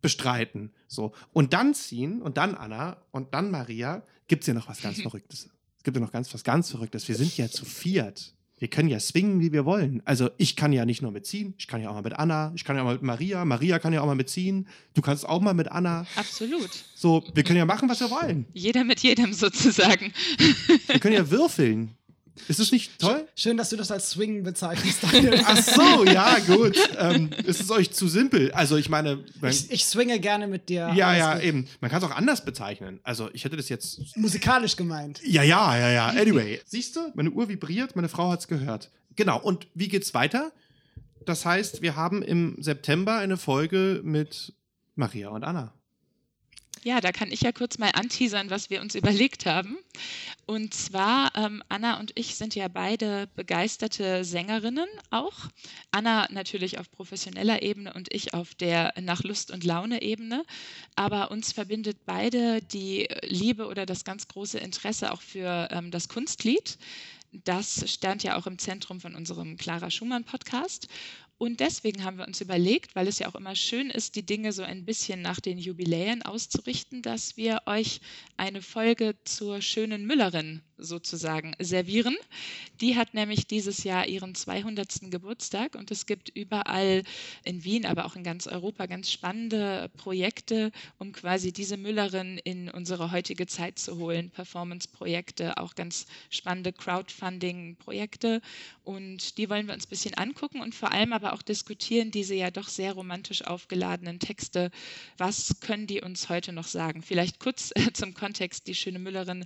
bestreiten. 0.00 0.72
So. 0.86 1.12
Und 1.32 1.52
dann 1.52 1.74
ziehen 1.74 2.22
und 2.22 2.36
dann 2.36 2.54
Anna 2.54 2.98
und 3.10 3.34
dann 3.34 3.50
Maria 3.50 4.02
gibt 4.28 4.42
es 4.42 4.46
ja 4.46 4.54
noch 4.54 4.68
was 4.68 4.80
ganz 4.80 5.00
Verrücktes. 5.02 5.50
Es 5.84 5.86
gibt 5.86 5.98
ja 5.98 6.02
noch 6.02 6.12
ganz 6.12 6.32
was 6.32 6.44
ganz 6.44 6.70
Verrücktes. 6.70 7.08
Wir 7.08 7.14
sind 7.14 7.36
ja 7.36 7.50
zu 7.50 7.66
viert. 7.66 8.32
Wir 8.58 8.68
können 8.68 8.88
ja 8.88 8.98
swingen, 8.98 9.40
wie 9.40 9.52
wir 9.52 9.66
wollen. 9.66 10.00
Also 10.06 10.30
ich 10.38 10.56
kann 10.56 10.72
ja 10.72 10.86
nicht 10.86 11.02
nur 11.02 11.10
mitziehen, 11.10 11.52
ich 11.58 11.66
kann 11.66 11.82
ja 11.82 11.90
auch 11.90 11.92
mal 11.92 12.00
mit 12.00 12.14
Anna, 12.14 12.52
ich 12.54 12.64
kann 12.64 12.74
ja 12.74 12.80
auch 12.80 12.86
mal 12.86 12.94
mit 12.94 13.02
Maria, 13.02 13.44
Maria 13.44 13.78
kann 13.78 13.92
ja 13.92 14.00
auch 14.00 14.06
mal 14.06 14.14
mitziehen, 14.14 14.66
du 14.94 15.02
kannst 15.02 15.28
auch 15.28 15.42
mal 15.42 15.52
mit 15.52 15.70
Anna. 15.70 16.06
Absolut. 16.16 16.70
So, 16.94 17.22
wir 17.34 17.42
können 17.42 17.58
ja 17.58 17.66
machen, 17.66 17.86
was 17.90 18.00
wir 18.00 18.10
wollen. 18.10 18.46
Jeder 18.54 18.82
mit 18.84 19.00
jedem 19.00 19.34
sozusagen. 19.34 20.10
Wir 20.86 21.00
können 21.00 21.16
ja 21.16 21.30
würfeln. 21.30 21.90
Ist 22.48 22.58
es 22.60 22.72
nicht 22.72 22.98
toll? 22.98 23.28
Schön, 23.36 23.56
dass 23.56 23.70
du 23.70 23.76
das 23.76 23.90
als 23.90 24.10
Swing 24.10 24.42
bezeichnest, 24.42 25.02
Daniel. 25.02 25.40
Ach 25.44 25.56
so, 25.56 26.04
ja, 26.04 26.38
gut. 26.40 26.76
Ähm, 26.98 27.30
ist 27.44 27.60
es 27.60 27.70
euch 27.70 27.92
zu 27.92 28.08
simpel? 28.08 28.50
Also, 28.52 28.76
ich 28.76 28.88
meine. 28.88 29.24
man- 29.40 29.50
ich, 29.50 29.70
ich 29.70 29.84
swinge 29.84 30.18
gerne 30.18 30.46
mit 30.48 30.68
dir. 30.68 30.92
ja, 30.96 31.14
ja, 31.16 31.34
gut. 31.34 31.44
eben. 31.44 31.68
Man 31.80 31.90
kann 31.90 32.02
es 32.02 32.08
auch 32.08 32.14
anders 32.14 32.44
bezeichnen. 32.44 32.98
Also, 33.04 33.30
ich 33.32 33.44
hätte 33.44 33.56
das 33.56 33.68
jetzt. 33.68 34.16
Musikalisch 34.16 34.74
gemeint. 34.76 35.20
Ja, 35.24 35.42
ja, 35.42 35.78
ja, 35.78 35.90
ja. 35.90 36.06
Anyway. 36.08 36.60
Siehst 36.66 36.96
du, 36.96 37.12
meine 37.14 37.30
Uhr 37.30 37.48
vibriert, 37.48 37.94
meine 37.94 38.08
Frau 38.08 38.30
hat 38.30 38.40
es 38.40 38.48
gehört. 38.48 38.90
Genau. 39.16 39.40
Und 39.40 39.68
wie 39.74 39.88
geht's 39.88 40.12
weiter? 40.12 40.50
Das 41.26 41.46
heißt, 41.46 41.82
wir 41.82 41.94
haben 41.96 42.22
im 42.22 42.56
September 42.60 43.16
eine 43.18 43.36
Folge 43.36 44.00
mit 44.04 44.52
Maria 44.96 45.28
und 45.30 45.44
Anna. 45.44 45.72
Ja, 46.84 47.00
da 47.00 47.12
kann 47.12 47.32
ich 47.32 47.40
ja 47.40 47.50
kurz 47.50 47.78
mal 47.78 47.92
anteasern, 47.94 48.50
was 48.50 48.68
wir 48.68 48.82
uns 48.82 48.94
überlegt 48.94 49.46
haben. 49.46 49.78
Und 50.44 50.74
zwar, 50.74 51.32
ähm, 51.34 51.62
Anna 51.70 51.98
und 51.98 52.12
ich 52.14 52.34
sind 52.34 52.54
ja 52.54 52.68
beide 52.68 53.26
begeisterte 53.34 54.22
Sängerinnen 54.22 54.88
auch. 55.10 55.48
Anna 55.92 56.28
natürlich 56.30 56.78
auf 56.78 56.90
professioneller 56.90 57.62
Ebene 57.62 57.94
und 57.94 58.12
ich 58.12 58.34
auf 58.34 58.54
der 58.54 58.92
nach 59.00 59.22
Lust 59.22 59.50
und 59.50 59.64
Laune 59.64 60.02
Ebene. 60.02 60.44
Aber 60.94 61.30
uns 61.30 61.52
verbindet 61.52 61.96
beide 62.04 62.60
die 62.60 63.08
Liebe 63.22 63.66
oder 63.66 63.86
das 63.86 64.04
ganz 64.04 64.28
große 64.28 64.58
Interesse 64.58 65.10
auch 65.10 65.22
für 65.22 65.68
ähm, 65.70 65.90
das 65.90 66.10
Kunstlied. 66.10 66.76
Das 67.44 67.90
stand 67.90 68.22
ja 68.22 68.36
auch 68.36 68.46
im 68.46 68.58
Zentrum 68.58 69.00
von 69.00 69.16
unserem 69.16 69.56
Clara 69.56 69.90
Schumann 69.90 70.24
Podcast. 70.24 70.86
Und 71.36 71.60
deswegen 71.60 72.04
haben 72.04 72.18
wir 72.18 72.26
uns 72.26 72.40
überlegt, 72.40 72.94
weil 72.94 73.08
es 73.08 73.18
ja 73.18 73.28
auch 73.28 73.34
immer 73.34 73.56
schön 73.56 73.90
ist, 73.90 74.14
die 74.14 74.24
Dinge 74.24 74.52
so 74.52 74.62
ein 74.62 74.84
bisschen 74.84 75.20
nach 75.20 75.40
den 75.40 75.58
Jubiläen 75.58 76.22
auszurichten, 76.22 77.02
dass 77.02 77.36
wir 77.36 77.62
euch 77.66 78.00
eine 78.36 78.62
Folge 78.62 79.16
zur 79.24 79.60
schönen 79.60 80.06
Müllerin 80.06 80.62
sozusagen 80.78 81.54
servieren. 81.58 82.16
Die 82.80 82.96
hat 82.96 83.14
nämlich 83.14 83.46
dieses 83.46 83.84
Jahr 83.84 84.06
ihren 84.06 84.34
200. 84.34 85.10
Geburtstag 85.10 85.74
und 85.74 85.90
es 85.90 86.06
gibt 86.06 86.28
überall 86.28 87.02
in 87.44 87.64
Wien, 87.64 87.86
aber 87.86 88.06
auch 88.06 88.16
in 88.16 88.24
ganz 88.24 88.46
Europa 88.46 88.86
ganz 88.86 89.10
spannende 89.10 89.90
Projekte, 89.96 90.72
um 90.98 91.12
quasi 91.12 91.52
diese 91.52 91.76
Müllerin 91.76 92.38
in 92.38 92.68
unsere 92.68 93.12
heutige 93.12 93.46
Zeit 93.46 93.78
zu 93.78 93.98
holen. 93.98 94.30
Performance-Projekte, 94.30 95.58
auch 95.58 95.74
ganz 95.74 96.06
spannende 96.30 96.72
Crowdfunding-Projekte 96.72 98.40
und 98.82 99.38
die 99.38 99.48
wollen 99.48 99.66
wir 99.66 99.74
uns 99.74 99.86
ein 99.86 99.90
bisschen 99.90 100.14
angucken 100.14 100.60
und 100.60 100.74
vor 100.74 100.92
allem 100.92 101.12
aber 101.12 101.32
auch 101.32 101.42
diskutieren 101.42 102.10
diese 102.10 102.34
ja 102.34 102.50
doch 102.50 102.68
sehr 102.68 102.92
romantisch 102.92 103.44
aufgeladenen 103.44 104.18
Texte. 104.18 104.70
Was 105.16 105.60
können 105.60 105.86
die 105.86 106.00
uns 106.00 106.28
heute 106.28 106.52
noch 106.52 106.66
sagen? 106.66 107.02
Vielleicht 107.02 107.40
kurz 107.40 107.72
zum 107.94 108.14
Kontext, 108.14 108.66
die 108.66 108.74
schöne 108.74 108.98
Müllerin, 108.98 109.44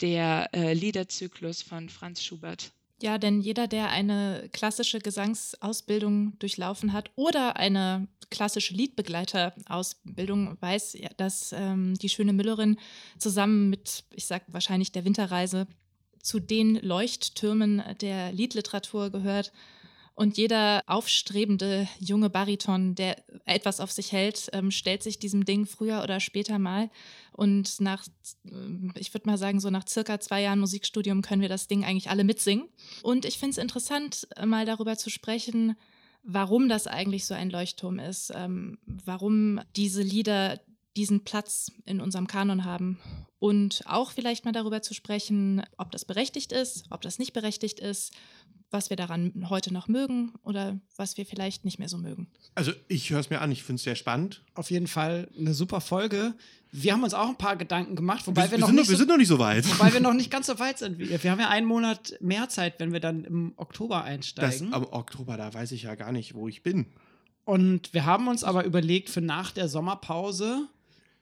der 0.00 0.48
äh, 0.52 0.72
Liederzyklus 0.72 1.62
von 1.62 1.88
Franz 1.88 2.22
Schubert. 2.22 2.72
Ja, 3.02 3.18
denn 3.18 3.42
jeder, 3.42 3.66
der 3.68 3.90
eine 3.90 4.48
klassische 4.52 5.00
Gesangsausbildung 5.00 6.38
durchlaufen 6.38 6.94
hat 6.94 7.10
oder 7.14 7.56
eine 7.56 8.08
klassische 8.30 8.74
Liedbegleiterausbildung, 8.74 10.56
weiß, 10.60 10.96
dass 11.18 11.52
ähm, 11.52 11.94
die 11.94 12.08
schöne 12.08 12.32
Müllerin 12.32 12.78
zusammen 13.18 13.68
mit, 13.68 14.04
ich 14.14 14.26
sag 14.26 14.44
wahrscheinlich 14.48 14.92
der 14.92 15.04
Winterreise, 15.04 15.66
zu 16.22 16.40
den 16.40 16.76
Leuchttürmen 16.76 17.82
der 18.00 18.32
Liedliteratur 18.32 19.10
gehört. 19.10 19.52
Und 20.16 20.38
jeder 20.38 20.82
aufstrebende 20.86 21.86
junge 22.00 22.30
Bariton, 22.30 22.94
der 22.94 23.22
etwas 23.44 23.80
auf 23.80 23.92
sich 23.92 24.12
hält, 24.12 24.48
ähm, 24.54 24.70
stellt 24.70 25.02
sich 25.02 25.18
diesem 25.18 25.44
Ding 25.44 25.66
früher 25.66 26.02
oder 26.02 26.20
später 26.20 26.58
mal. 26.58 26.90
Und 27.32 27.80
nach, 27.82 28.02
ähm, 28.46 28.94
ich 28.96 29.12
würde 29.12 29.28
mal 29.28 29.36
sagen, 29.36 29.60
so 29.60 29.68
nach 29.68 29.86
circa 29.86 30.18
zwei 30.18 30.40
Jahren 30.40 30.58
Musikstudium 30.58 31.20
können 31.20 31.42
wir 31.42 31.50
das 31.50 31.68
Ding 31.68 31.84
eigentlich 31.84 32.08
alle 32.08 32.24
mitsingen. 32.24 32.66
Und 33.02 33.26
ich 33.26 33.38
finde 33.38 33.50
es 33.50 33.58
interessant, 33.58 34.26
äh, 34.36 34.46
mal 34.46 34.64
darüber 34.64 34.96
zu 34.96 35.10
sprechen, 35.10 35.76
warum 36.22 36.70
das 36.70 36.86
eigentlich 36.86 37.26
so 37.26 37.34
ein 37.34 37.50
Leuchtturm 37.50 37.98
ist, 37.98 38.32
ähm, 38.34 38.78
warum 38.86 39.60
diese 39.76 40.00
Lieder 40.00 40.58
diesen 40.96 41.24
Platz 41.24 41.70
in 41.84 42.00
unserem 42.00 42.26
Kanon 42.26 42.64
haben 42.64 42.98
und 43.38 43.82
auch 43.84 44.12
vielleicht 44.12 44.44
mal 44.46 44.52
darüber 44.52 44.80
zu 44.80 44.94
sprechen, 44.94 45.62
ob 45.76 45.92
das 45.92 46.04
berechtigt 46.06 46.52
ist, 46.52 46.84
ob 46.90 47.02
das 47.02 47.18
nicht 47.18 47.34
berechtigt 47.34 47.80
ist, 47.80 48.12
was 48.70 48.90
wir 48.90 48.96
daran 48.96 49.46
heute 49.48 49.72
noch 49.72 49.88
mögen 49.88 50.32
oder 50.42 50.78
was 50.96 51.16
wir 51.16 51.24
vielleicht 51.24 51.64
nicht 51.64 51.78
mehr 51.78 51.88
so 51.88 51.98
mögen. 51.98 52.28
Also, 52.54 52.72
ich 52.88 53.10
höre 53.10 53.20
es 53.20 53.30
mir 53.30 53.40
an, 53.40 53.52
ich 53.52 53.62
finde 53.62 53.76
es 53.76 53.84
sehr 53.84 53.94
spannend. 53.94 54.42
Auf 54.54 54.70
jeden 54.70 54.86
Fall 54.88 55.28
eine 55.38 55.54
super 55.54 55.80
Folge. 55.80 56.34
Wir 56.72 56.92
haben 56.92 57.04
uns 57.04 57.14
auch 57.14 57.28
ein 57.28 57.38
paar 57.38 57.56
Gedanken 57.56 57.94
gemacht, 57.96 58.26
wobei 58.26 58.44
wir, 58.44 58.52
wir, 58.52 58.58
noch, 58.58 58.66
sind, 58.66 58.76
nicht 58.76 58.84
noch, 58.86 58.90
wir 58.90 58.96
so, 58.96 58.98
sind 58.98 59.08
noch 59.08 59.16
nicht 59.16 59.28
so 59.28 59.38
weit. 59.38 59.68
wobei 59.78 59.92
wir 59.92 60.00
noch 60.00 60.12
nicht 60.14 60.30
ganz 60.30 60.46
so 60.46 60.58
weit 60.58 60.78
sind 60.78 60.98
wie 60.98 61.04
ihr. 61.04 61.22
Wir 61.22 61.30
haben 61.30 61.40
ja 61.40 61.48
einen 61.48 61.66
Monat 61.66 62.16
mehr 62.20 62.48
Zeit, 62.48 62.78
wenn 62.80 62.92
wir 62.92 63.00
dann 63.00 63.24
im 63.24 63.52
Oktober 63.56 63.96
Das, 64.00 64.06
einsteigen. 64.06 64.74
am 64.74 64.84
Oktober, 64.90 65.36
da 65.36 65.54
weiß 65.54 65.72
ich 65.72 65.82
ja 65.84 65.94
gar 65.94 66.12
nicht, 66.12 66.34
wo 66.34 66.48
ich 66.48 66.62
bin. 66.62 66.86
Und 67.44 67.94
wir 67.94 68.04
haben 68.04 68.26
uns 68.26 68.42
aber 68.42 68.64
überlegt 68.64 69.08
für 69.10 69.20
nach 69.20 69.52
der 69.52 69.68
Sommerpause, 69.68 70.68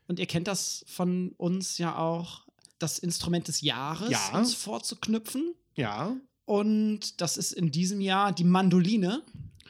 und 0.09 0.19
ihr 0.19 0.27
kennt 0.27 0.49
das 0.49 0.85
von 0.89 1.33
uns 1.37 1.79
ja 1.79 1.97
auch, 1.97 2.45
das 2.79 2.99
Instrument 2.99 3.47
des 3.49 3.61
Jahres 3.61 4.11
Ja. 4.11 4.31
uns 4.39 4.55
vorzuknüpfen. 4.55 5.55
Ja, 5.77 6.17
Und 6.47 7.21
das 7.21 7.37
ist 7.37 7.53
in 7.53 7.71
diesem 7.71 8.01
Jahr 8.01 8.33
die 8.33 8.45
Mandoline. 8.45 9.23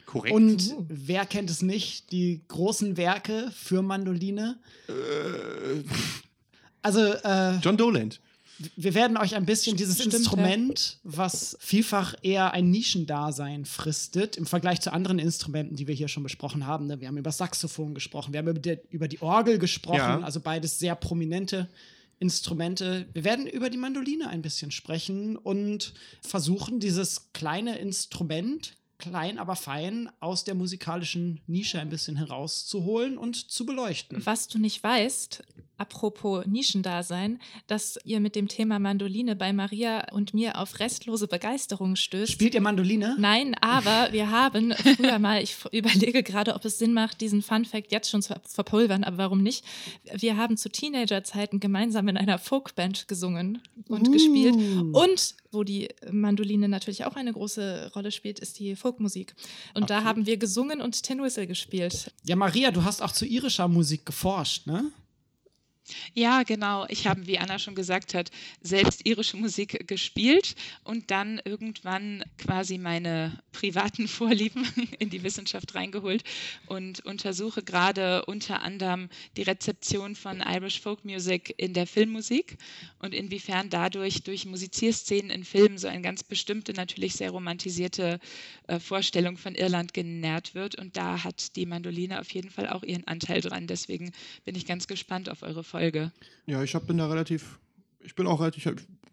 korrekt. 0.05 0.33
Und 0.35 0.75
wer 0.87 1.25
kennt 1.25 1.49
es 1.49 1.61
nicht? 1.61 2.11
Die 2.11 2.41
großen 2.47 2.97
Werke 2.97 3.51
für 3.55 3.81
Mandoline. 3.81 4.57
äh, 4.87 5.83
Also, 6.81 6.99
äh, 7.01 7.57
John 7.59 7.77
Doland. 7.77 8.19
wir 8.77 8.93
werden 8.93 9.17
euch 9.17 9.35
ein 9.35 9.45
bisschen 9.45 9.75
dieses 9.75 9.95
Stimmt, 9.95 10.13
ja. 10.13 10.19
Instrument, 10.19 10.99
was 11.03 11.57
vielfach 11.59 12.13
eher 12.21 12.51
ein 12.53 12.69
Nischendasein 12.69 13.65
fristet, 13.65 14.37
im 14.37 14.45
Vergleich 14.45 14.79
zu 14.81 14.93
anderen 14.93 15.17
Instrumenten, 15.19 15.75
die 15.75 15.87
wir 15.87 15.95
hier 15.95 16.07
schon 16.07 16.23
besprochen 16.23 16.65
haben. 16.67 16.87
ne? 16.87 17.01
Wir 17.01 17.07
haben 17.09 17.17
über 17.17 17.31
Saxophon 17.31 17.93
gesprochen, 17.93 18.31
wir 18.33 18.39
haben 18.39 18.47
über 18.49 18.59
die, 18.59 18.77
über 18.91 19.07
die 19.07 19.21
Orgel 19.21 19.57
gesprochen, 19.59 19.97
Ja. 19.97 20.19
also 20.21 20.39
beides 20.39 20.77
sehr 20.79 20.95
prominente 20.95 21.67
Instrumente. 22.19 23.07
Wir 23.13 23.23
werden 23.23 23.47
über 23.47 23.69
die 23.69 23.77
Mandoline 23.77 24.29
ein 24.29 24.41
bisschen 24.41 24.71
sprechen 24.71 25.35
und 25.37 25.93
versuchen, 26.21 26.79
dieses 26.79 27.33
kleine 27.33 27.77
Instrument, 27.77 28.77
klein 28.97 29.37
aber 29.39 29.55
fein, 29.55 30.09
aus 30.19 30.43
der 30.43 30.55
musikalischen 30.55 31.41
Nische 31.47 31.79
ein 31.79 31.89
bisschen 31.89 32.15
herauszuholen 32.15 33.17
und 33.17 33.35
zu 33.51 33.65
beleuchten. 33.65 34.25
Was 34.25 34.47
du 34.47 34.57
nicht 34.59 34.83
weißt, 34.83 35.43
apropos 35.77 36.45
Nischendasein, 36.45 37.39
dass 37.67 37.99
ihr 38.05 38.19
mit 38.19 38.35
dem 38.35 38.47
Thema 38.47 38.79
Mandoline 38.79 39.35
bei 39.35 39.51
Maria 39.51 40.11
und 40.13 40.33
mir 40.33 40.57
auf 40.57 40.79
restlose 40.79 41.27
Begeisterung 41.27 41.95
stößt. 41.95 42.31
Spielt 42.31 42.53
ihr 42.53 42.61
Mandoline? 42.61 43.15
Nein, 43.19 43.55
aber 43.61 44.13
wir 44.13 44.31
haben 44.31 44.73
früher 44.73 45.19
mal, 45.19 45.41
ich 45.43 45.55
überlege 45.71 46.23
gerade, 46.23 46.55
ob 46.55 46.63
es 46.65 46.79
Sinn 46.79 46.93
macht, 46.93 47.19
diesen 47.21 47.41
Fun 47.41 47.65
Fact 47.65 47.91
jetzt 47.91 48.09
schon 48.09 48.21
zu 48.21 48.33
verpulvern, 48.43 49.03
aber 49.03 49.17
warum 49.17 49.43
nicht? 49.43 49.65
Wir 50.13 50.37
haben 50.37 50.57
zu 50.57 50.69
Teenagerzeiten 50.69 51.59
gemeinsam 51.59 52.07
in 52.07 52.17
einer 52.17 52.39
Folkband 52.39 53.07
gesungen 53.07 53.61
und 53.89 54.07
Uh. 54.07 54.11
gespielt. 54.11 54.55
Und 54.93 55.35
wo 55.55 55.63
die 55.63 55.89
Mandoline 56.11 56.67
natürlich 56.67 57.05
auch 57.05 57.15
eine 57.15 57.33
große 57.33 57.91
Rolle 57.95 58.11
spielt, 58.11 58.39
ist 58.39 58.59
die 58.59 58.75
Folkmusik. 58.75 59.35
Und 59.73 59.89
da 59.89 60.03
haben 60.03 60.25
wir 60.25 60.37
gesungen 60.37 60.81
und 60.81 61.01
Tin 61.03 61.21
Whistle 61.21 61.47
gespielt. 61.47 62.13
Ja, 62.23 62.35
Maria, 62.35 62.71
du 62.71 62.83
hast 62.83 63.01
auch 63.01 63.11
zu 63.11 63.25
irischer 63.25 63.67
Musik 63.67 64.05
geforscht, 64.05 64.67
ne? 64.67 64.91
Ja, 66.13 66.43
genau. 66.43 66.85
Ich 66.89 67.05
habe, 67.05 67.27
wie 67.27 67.37
Anna 67.37 67.59
schon 67.59 67.75
gesagt 67.75 68.13
hat, 68.13 68.31
selbst 68.61 69.05
irische 69.05 69.37
Musik 69.37 69.87
gespielt 69.87 70.55
und 70.83 71.11
dann 71.11 71.39
irgendwann 71.45 72.23
quasi 72.37 72.77
meine 72.77 73.39
privaten 73.51 74.07
Vorlieben 74.15 74.67
in 74.99 75.09
die 75.09 75.23
Wissenschaft 75.23 75.75
reingeholt 75.75 76.23
und 76.67 77.05
untersuche 77.05 77.61
gerade 77.63 78.25
unter 78.25 78.61
anderem 78.61 79.09
die 79.37 79.43
Rezeption 79.43 80.15
von 80.15 80.41
Irish 80.41 80.79
Folk 80.79 81.05
Music 81.05 81.53
in 81.57 81.73
der 81.73 81.85
Filmmusik 81.85 82.57
und 82.99 83.13
inwiefern 83.13 83.69
dadurch 83.69 84.23
durch 84.23 84.45
Musizierszenen 84.45 85.29
in 85.29 85.43
Filmen 85.43 85.77
so 85.77 85.87
eine 85.87 86.01
ganz 86.01 86.23
bestimmte, 86.23 86.73
natürlich 86.73 87.13
sehr 87.13 87.29
romantisierte 87.31 88.19
äh, 88.67 88.79
Vorstellung 88.79 89.37
von 89.37 89.53
Irland 89.55 89.93
genährt 89.93 90.55
wird. 90.55 90.75
Und 90.75 90.97
da 90.97 91.23
hat 91.23 91.55
die 91.55 91.65
Mandoline 91.65 92.19
auf 92.19 92.31
jeden 92.31 92.49
Fall 92.49 92.67
auch 92.69 92.83
ihren 92.83 93.05
Anteil 93.07 93.41
dran. 93.41 93.67
Deswegen 93.67 94.11
bin 94.43 94.55
ich 94.55 94.65
ganz 94.65 94.87
gespannt 94.87 95.29
auf 95.29 95.43
eure 95.43 95.63
Folge. 95.75 96.11
Ja, 96.45 96.63
ich 96.63 96.73
hab, 96.73 96.87
bin 96.87 96.97
da 96.97 97.07
relativ. 97.07 97.59
Ich 97.99 98.15
bin 98.15 98.27
auch 98.27 98.39
relativ. 98.39 98.65
Ich 98.65 99.04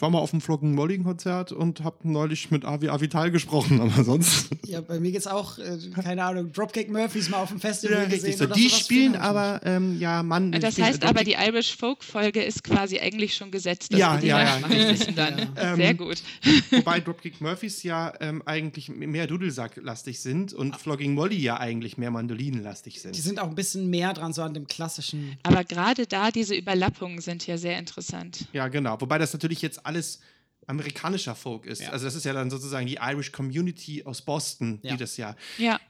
war 0.00 0.10
mal 0.10 0.18
auf 0.18 0.30
dem 0.30 0.40
Flocken 0.40 0.74
Molling 0.74 1.04
Konzert 1.04 1.52
und 1.52 1.82
habe 1.84 1.96
neulich 2.10 2.50
mit 2.50 2.64
Avi 2.64 2.88
Avital 2.88 3.30
gesprochen, 3.30 3.80
aber 3.82 4.04
sonst. 4.04 4.48
Ja, 4.66 4.80
bei 4.80 5.00
mir 5.00 5.12
geht's 5.12 5.26
auch, 5.26 5.58
äh, 5.58 5.78
keine 5.94 6.24
Ahnung, 6.24 6.52
Dropkick 6.52 6.90
Murphys 6.90 7.28
mal 7.28 7.38
auf 7.38 7.48
dem 7.50 7.60
Festival 7.60 8.06
gesehen. 8.08 8.36
So. 8.36 8.46
Die 8.46 8.68
spielen 8.70 9.14
ich 9.14 9.20
aber, 9.20 9.60
ähm, 9.64 9.98
ja, 9.98 10.22
Mann. 10.22 10.52
Das 10.52 10.78
ich- 10.78 10.84
heißt 10.84 11.04
aber, 11.04 11.24
die 11.24 11.32
Irish 11.34 11.76
Folk 11.76 12.02
Folge 12.04 12.42
ist 12.42 12.64
quasi 12.64 12.98
eigentlich 12.98 13.34
schon 13.34 13.50
gesetzt. 13.50 13.92
dass 13.92 13.98
Ja, 14.00 14.14
wir 14.14 14.20
die 14.20 14.26
ja, 14.28 14.58
ja. 14.58 14.58
dann. 15.16 15.48
Ähm, 15.56 15.76
Sehr 15.76 15.94
gut. 15.94 16.22
Wobei 16.70 17.00
Dropkick 17.00 17.40
Murphys 17.40 17.82
ja 17.82 18.12
ähm, 18.20 18.42
eigentlich 18.46 18.88
mehr 18.88 19.26
Dudelsack-lastig 19.26 20.20
sind 20.20 20.52
und 20.52 20.76
Flogging 20.76 21.14
Molly 21.14 21.38
ja 21.38 21.58
eigentlich 21.58 21.98
mehr 21.98 22.10
Mandolinenlastig 22.10 23.00
sind. 23.00 23.16
Die 23.16 23.20
sind 23.20 23.38
auch 23.40 23.48
ein 23.48 23.54
bisschen 23.54 23.88
mehr 23.90 24.12
dran, 24.12 24.32
so 24.32 24.42
an 24.42 24.54
dem 24.54 24.66
klassischen. 24.66 25.36
Aber 25.42 25.64
gerade 25.64 26.06
da, 26.06 26.30
diese 26.30 26.54
Überlappungen 26.54 27.20
sind 27.20 27.46
ja 27.46 27.56
sehr 27.58 27.78
interessant. 27.78 28.46
Ja, 28.52 28.68
genau. 28.68 29.00
Wobei 29.00 29.18
das 29.18 29.32
natürlich 29.32 29.62
jetzt 29.62 29.71
alles 29.78 30.20
amerikanischer 30.66 31.34
Folk 31.34 31.66
ist. 31.66 31.80
Ja. 31.82 31.90
Also 31.90 32.04
das 32.04 32.14
ist 32.14 32.24
ja 32.24 32.32
dann 32.32 32.50
sozusagen 32.50 32.86
die 32.86 32.98
Irish 33.00 33.32
Community 33.32 34.04
aus 34.04 34.22
Boston, 34.22 34.78
Ja. 34.82 34.92
die 34.92 34.98
das 34.98 35.16
ja. 35.16 35.34
Ja, 35.58 35.80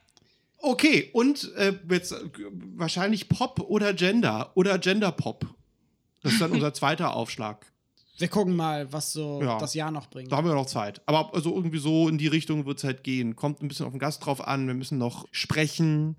Okay, 0.64 1.10
und 1.12 1.52
äh, 1.56 1.76
jetzt 1.90 2.12
äh, 2.12 2.20
wahrscheinlich 2.76 3.28
Pop 3.28 3.58
oder 3.60 3.92
Gender 3.94 4.52
oder 4.54 4.78
Gender 4.78 5.10
Pop. 5.10 5.44
Das 6.22 6.34
ist 6.34 6.40
dann 6.40 6.52
unser 6.52 6.72
zweiter 6.72 7.14
Aufschlag. 7.16 7.66
Wir 8.18 8.28
gucken 8.28 8.54
mal, 8.54 8.92
was 8.92 9.12
so 9.12 9.42
Ja. 9.42 9.58
das 9.58 9.74
Jahr 9.74 9.90
noch 9.90 10.08
bringt. 10.08 10.30
Da 10.30 10.36
haben 10.36 10.46
wir 10.46 10.54
noch 10.54 10.66
Zeit. 10.66 11.02
Aber 11.06 11.34
also 11.34 11.52
irgendwie 11.56 11.78
so 11.78 12.08
in 12.08 12.16
die 12.16 12.28
Richtung 12.28 12.64
wird 12.64 12.78
es 12.78 12.84
halt 12.84 13.02
gehen. 13.02 13.34
Kommt 13.34 13.60
ein 13.60 13.66
bisschen 13.66 13.86
auf 13.86 13.92
den 13.92 13.98
Gast 13.98 14.24
drauf 14.24 14.40
an. 14.46 14.68
Wir 14.68 14.74
müssen 14.74 14.98
noch 14.98 15.26
sprechen. 15.32 16.14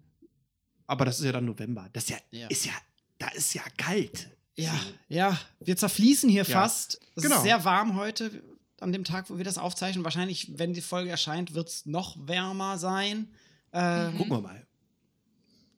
Aber 0.88 1.06
das 1.06 1.20
ist 1.20 1.26
ja 1.26 1.32
dann 1.32 1.46
November. 1.46 1.88
Das 1.94 2.04
ist 2.04 2.10
ja, 2.10 2.18
Ja. 2.32 2.48
ist 2.48 2.66
ja, 2.66 2.74
da 3.20 3.30
ist 3.30 3.54
ja 3.54 3.62
kalt. 3.78 4.30
Ja, 4.56 4.74
ja, 5.08 5.38
wir 5.60 5.76
zerfließen 5.78 6.30
hier 6.30 6.44
Ja. 6.44 6.62
fast. 6.62 7.00
Es 7.16 7.24
Genau. 7.24 7.38
ist 7.38 7.44
sehr 7.44 7.64
warm 7.66 7.96
heute 7.96 8.44
an 8.80 8.92
dem 8.92 9.04
Tag, 9.04 9.30
wo 9.30 9.38
wir 9.38 9.44
das 9.46 9.58
aufzeichnen. 9.58 10.04
Wahrscheinlich, 10.04 10.58
wenn 10.60 10.74
die 10.74 10.82
Folge 10.82 11.10
erscheint, 11.10 11.54
wird 11.56 11.70
es 11.70 11.86
noch 11.86 12.16
wärmer 12.28 12.78
sein. 12.78 13.30
Ähm, 13.72 14.18
Gucken 14.18 14.34
wir 14.34 14.42
mal. 14.42 14.68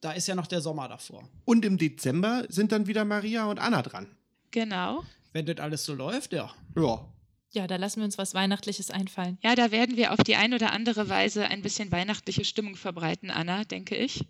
Da 0.01 0.11
ist 0.11 0.27
ja 0.27 0.35
noch 0.35 0.47
der 0.47 0.61
Sommer 0.61 0.87
davor. 0.87 1.27
Und 1.45 1.63
im 1.65 1.77
Dezember 1.77 2.45
sind 2.49 2.71
dann 2.71 2.85
wieder 2.87 3.05
Maria 3.05 3.45
und 3.45 3.59
Anna 3.59 3.81
dran. 3.81 4.07
genau. 4.51 5.03
Wenn 5.33 5.45
das 5.45 5.57
alles 5.59 5.83
so 5.83 5.93
läuft, 5.93 6.31
ja. 6.31 6.53
Ja. 6.77 7.05
Ja, 7.51 7.67
da 7.67 7.75
lassen 7.75 7.99
wir 7.99 8.05
uns 8.05 8.17
was 8.17 8.33
Weihnachtliches 8.33 8.89
einfallen. 8.89 9.37
Ja, 9.43 9.53
da 9.55 9.69
werden 9.71 9.97
wir 9.97 10.13
auf 10.13 10.19
die 10.23 10.37
ein 10.37 10.53
oder 10.53 10.71
andere 10.71 11.09
Weise 11.09 11.45
ein 11.45 11.61
bisschen 11.61 11.91
weihnachtliche 11.91 12.45
Stimmung 12.45 12.77
verbreiten, 12.77 13.29
Anna, 13.31 13.65
denke 13.65 13.95
ich. 13.97 14.25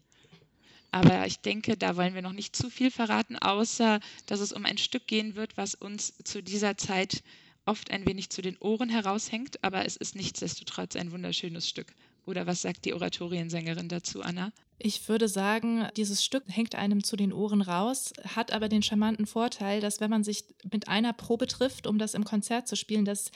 Aber 0.96 1.28
ich 1.28 1.40
denke, 1.40 1.76
da 1.76 1.98
wollen 1.98 2.16
wir 2.16 2.22
noch 2.22 2.32
nicht 2.32 2.56
zu 2.56 2.70
viel 2.70 2.90
verraten, 2.90 3.36
außer 3.36 4.00
dass 4.28 4.40
es 4.40 4.54
um 4.54 4.64
ein 4.64 4.78
Stück 4.78 5.08
gehen 5.08 5.36
wird, 5.36 5.58
was 5.58 5.76
uns 5.76 6.14
zu 6.24 6.42
dieser 6.42 6.78
Zeit 6.78 7.22
oft 7.66 7.92
ein 7.92 8.06
wenig 8.06 8.30
zu 8.30 8.42
den 8.42 8.56
Ohren 8.60 8.88
heraushängt, 8.88 9.62
aber 9.62 9.84
es 9.84 9.98
ist 9.98 10.16
nichtsdestotrotz 10.16 10.96
ein 10.96 11.12
wunderschönes 11.12 11.68
Stück. 11.68 11.94
Oder 12.26 12.48
was 12.48 12.62
sagt 12.62 12.86
die 12.86 12.94
Oratoriensängerin 12.94 13.90
dazu, 13.90 14.22
Anna? 14.22 14.54
Ich 14.80 15.10
würde 15.10 15.28
sagen, 15.28 15.86
dieses 15.98 16.24
Stück 16.24 16.46
hängt 16.48 16.76
einem 16.76 17.04
zu 17.04 17.18
den 17.18 17.34
Ohren 17.34 17.62
raus, 17.62 18.14
hat 18.34 18.54
aber 18.54 18.70
den 18.70 18.82
charmanten 18.82 19.28
Vorteil, 19.28 19.82
dass 19.82 20.00
wenn 20.00 20.10
man 20.10 20.24
sich 20.24 20.46
mit 20.72 20.88
einer 20.88 21.12
Probe 21.12 21.48
trifft, 21.48 21.88
um 21.88 22.00
das 22.00 22.14
im 22.14 22.24
Konzert 22.24 22.70
zu 22.70 22.78
spielen, 22.78 23.04
das 23.04 23.32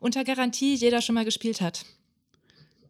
unter 0.00 0.24
Garantie 0.24 0.74
jeder 0.74 1.00
schon 1.00 1.14
mal 1.14 1.24
gespielt 1.24 1.60
hat. 1.60 1.86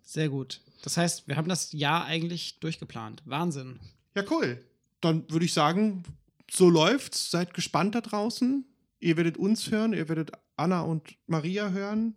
Sehr 0.03 0.31
gut. 0.31 0.63
Das 0.81 0.97
heißt, 0.97 1.29
wir 1.29 1.37
haben 1.37 1.51
das 1.51 1.73
Jahr 1.73 2.07
eigentlich 2.07 2.59
durchgeplant. 2.61 3.21
Wahnsinn. 3.27 3.81
Ja, 4.15 4.23
cool. 4.31 4.65
Dann 5.01 5.31
würde 5.31 5.45
ich 5.45 5.53
sagen, 5.53 6.05
so 6.51 6.71
läuft's. 6.71 7.31
Seid 7.31 7.55
gespannt 7.55 7.95
da 7.95 8.01
draußen. 8.01 8.65
Ihr 9.01 9.17
werdet 9.17 9.37
uns 9.37 9.71
hören, 9.71 9.93
ihr 9.93 10.09
werdet 10.09 10.33
Anna 10.57 10.81
und 10.83 11.17
Maria 11.27 11.71
hören. 11.71 12.17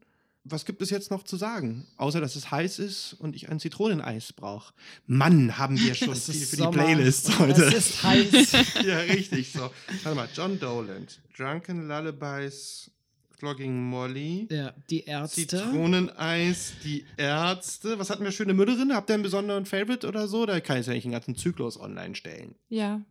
Was 0.50 0.64
gibt 0.64 0.82
es 0.82 0.90
jetzt 0.90 1.12
noch 1.12 1.24
zu 1.24 1.36
sagen? 1.36 1.86
Außer, 1.98 2.22
dass 2.22 2.38
es 2.38 2.52
heiß 2.52 2.80
ist 2.80 3.14
und 3.14 3.36
ich 3.36 3.50
ein 3.50 3.60
Zitroneneis 3.60 4.32
brauche. 4.32 4.74
Mann, 5.06 5.58
haben 5.58 5.78
wir 5.78 5.94
schon 5.96 6.16
viel 6.16 6.46
für 6.46 6.56
Sommer. 6.56 6.72
die 6.72 6.78
Playlist 6.78 7.40
heute. 7.40 7.66
Es 7.66 7.90
ist 7.90 8.04
heiß. 8.04 8.52
ja, 8.86 9.00
richtig 9.00 9.52
so. 9.52 9.70
Warte 10.04 10.16
mal, 10.16 10.30
John 10.34 10.58
Doland, 10.58 11.20
Drunken 11.36 11.90
Lullabies, 11.90 12.90
Flogging 13.38 13.84
Molly, 13.84 14.48
ja, 14.50 14.74
die 14.90 15.04
Ärzte. 15.04 15.42
Zitroneneis, 15.42 16.74
die 16.84 17.06
Ärzte. 17.18 18.00
Was 18.00 18.10
hatten 18.10 18.24
wir 18.24 18.32
schöne 18.32 18.56
Mörderin? 18.56 18.96
Habt 18.96 19.12
ihr 19.12 19.14
einen 19.14 19.22
besonderen 19.22 19.68
Favorite 19.68 20.08
oder 20.08 20.28
so? 20.28 20.48
Da 20.48 20.60
kann 20.60 20.80
ich 20.80 20.88
ja 20.88 20.94
nicht 20.94 21.04
den 21.04 21.12
ganzen 21.12 21.36
Zyklus 21.36 21.80
online 21.80 22.16
stellen. 22.16 22.56
Ja. 22.70 23.02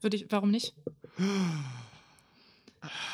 Würde 0.00 0.16
ich, 0.16 0.26
warum 0.30 0.52
nicht? 0.52 0.74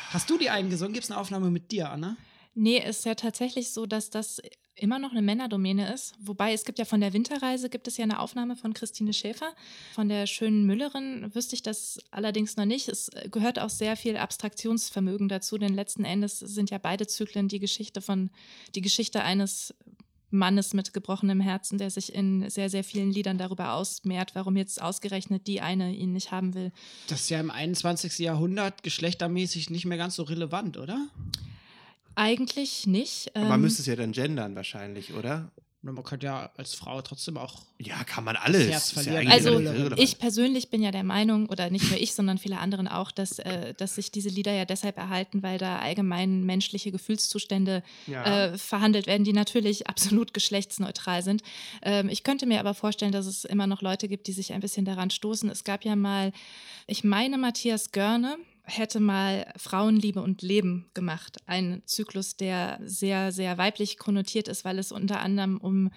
Hast 0.09 0.29
du 0.29 0.37
die 0.37 0.51
eingesungen? 0.51 0.93
Gibt 0.93 1.05
es 1.05 1.11
eine 1.11 1.19
Aufnahme 1.19 1.49
mit 1.49 1.71
dir, 1.71 1.89
Anna? 1.89 2.15
Nee, 2.53 2.77
ist 2.77 3.05
ja 3.05 3.15
tatsächlich 3.15 3.71
so, 3.71 3.87
dass 3.87 4.11
das 4.11 4.39
immer 4.75 4.99
noch 4.99 5.11
eine 5.11 5.21
Männerdomäne 5.21 5.93
ist. 5.93 6.15
Wobei 6.19 6.53
es 6.53 6.65
gibt 6.65 6.79
ja 6.79 6.85
von 6.85 7.01
der 7.01 7.13
Winterreise 7.13 7.69
gibt 7.69 7.87
es 7.87 7.97
ja 7.97 8.03
eine 8.03 8.19
Aufnahme 8.19 8.55
von 8.55 8.73
Christine 8.73 9.13
Schäfer. 9.13 9.53
Von 9.93 10.09
der 10.09 10.25
schönen 10.25 10.65
Müllerin 10.65 11.33
wüsste 11.33 11.55
ich 11.55 11.61
das 11.61 11.99
allerdings 12.11 12.57
noch 12.57 12.65
nicht. 12.65 12.89
Es 12.89 13.11
gehört 13.31 13.59
auch 13.59 13.69
sehr 13.69 13.95
viel 13.95 14.17
Abstraktionsvermögen 14.17 15.29
dazu, 15.29 15.57
denn 15.57 15.73
letzten 15.73 16.05
Endes 16.05 16.39
sind 16.39 16.71
ja 16.71 16.77
beide 16.79 17.07
Zyklen 17.07 17.47
die 17.47 17.59
Geschichte 17.59 18.01
von 18.01 18.29
die 18.75 18.81
Geschichte 18.81 19.23
eines 19.23 19.73
Mannes 20.33 20.73
mit 20.73 20.93
gebrochenem 20.93 21.39
Herzen, 21.39 21.77
der 21.77 21.91
sich 21.91 22.13
in 22.13 22.49
sehr, 22.49 22.69
sehr 22.69 22.83
vielen 22.83 23.11
Liedern 23.11 23.37
darüber 23.37 23.73
ausmehrt, 23.73 24.33
warum 24.33 24.57
jetzt 24.57 24.81
ausgerechnet 24.81 25.45
die 25.45 25.61
eine 25.61 25.93
ihn 25.93 26.11
nicht 26.11 26.31
haben 26.31 26.55
will. 26.55 26.71
Das 27.07 27.21
ist 27.21 27.29
ja 27.29 27.39
im 27.39 27.51
21. 27.51 28.17
Jahrhundert 28.17 28.81
geschlechtermäßig 28.81 29.69
nicht 29.69 29.85
mehr 29.85 29.99
ganz 29.99 30.15
so 30.15 30.23
relevant, 30.23 30.77
oder? 30.77 31.07
Eigentlich 32.15 32.87
nicht. 32.87 33.35
Aber 33.35 33.45
man 33.45 33.55
ähm, 33.55 33.61
müsste 33.61 33.81
es 33.81 33.87
ja 33.87 33.95
dann 33.95 34.11
gendern 34.11 34.55
wahrscheinlich, 34.55 35.13
oder? 35.13 35.51
Man 35.85 36.01
könnte 36.01 36.27
ja 36.27 36.49
als 36.55 36.75
Frau 36.75 37.01
trotzdem 37.01 37.35
auch. 37.35 37.61
Ja, 37.77 38.05
kann 38.05 38.23
man 38.23 38.37
alles. 38.37 38.69
Ja 38.69 39.29
Also 39.29 39.59
ich 39.97 40.17
persönlich 40.17 40.69
bin 40.69 40.81
ja 40.81 40.91
der 40.91 41.03
Meinung, 41.03 41.49
oder 41.49 41.69
nicht 41.69 41.89
nur 41.89 41.99
ich, 41.99 42.13
sondern 42.13 42.37
viele 42.37 42.59
anderen 42.59 42.87
auch, 42.87 43.11
dass, 43.11 43.39
äh, 43.39 43.73
dass 43.73 43.95
sich 43.95 44.09
diese 44.09 44.29
Lieder 44.29 44.53
ja 44.53 44.63
deshalb 44.63 44.95
erhalten, 44.97 45.43
weil 45.43 45.57
da 45.57 45.79
allgemein 45.79 46.45
menschliche 46.45 46.93
Gefühlszustände 46.93 47.83
Ja. 48.07 48.23
äh, 48.53 48.57
verhandelt 48.57 49.07
werden, 49.07 49.25
die 49.25 49.33
natürlich 49.33 49.87
absolut 49.89 50.33
geschlechtsneutral 50.33 51.21
sind. 51.21 51.41
Ähm, 51.81 52.07
ich 52.07 52.23
könnte 52.23 52.45
mir 52.45 52.61
aber 52.61 52.75
vorstellen, 52.75 53.11
dass 53.11 53.25
es 53.25 53.43
immer 53.43 53.67
noch 53.67 53.81
Leute 53.81 54.07
gibt, 54.07 54.27
die 54.27 54.33
sich 54.33 54.53
ein 54.53 54.61
bisschen 54.61 54.85
daran 54.85 55.09
stoßen. 55.09 55.49
Es 55.49 55.65
gab 55.65 55.83
ja 55.83 55.97
mal, 55.97 56.31
ich 56.87 57.03
meine 57.03 57.37
Matthias 57.37 57.91
Görne, 57.91 58.37
hätte 58.65 58.99
mal 59.01 59.51
Frauenliebe 59.57 60.21
und 60.21 60.41
Leben 60.41 60.85
gemacht. 60.93 61.37
Ein 61.47 61.81
Zyklus, 61.85 62.37
der 62.37 62.79
sehr, 62.85 63.31
sehr 63.33 63.57
weiblich 63.57 63.97
konnotiert 63.97 64.47
ist, 64.47 64.63
weil 64.63 64.79
es 64.79 64.91
unter 64.91 65.19
anderem 65.19 65.57
um 65.57 65.91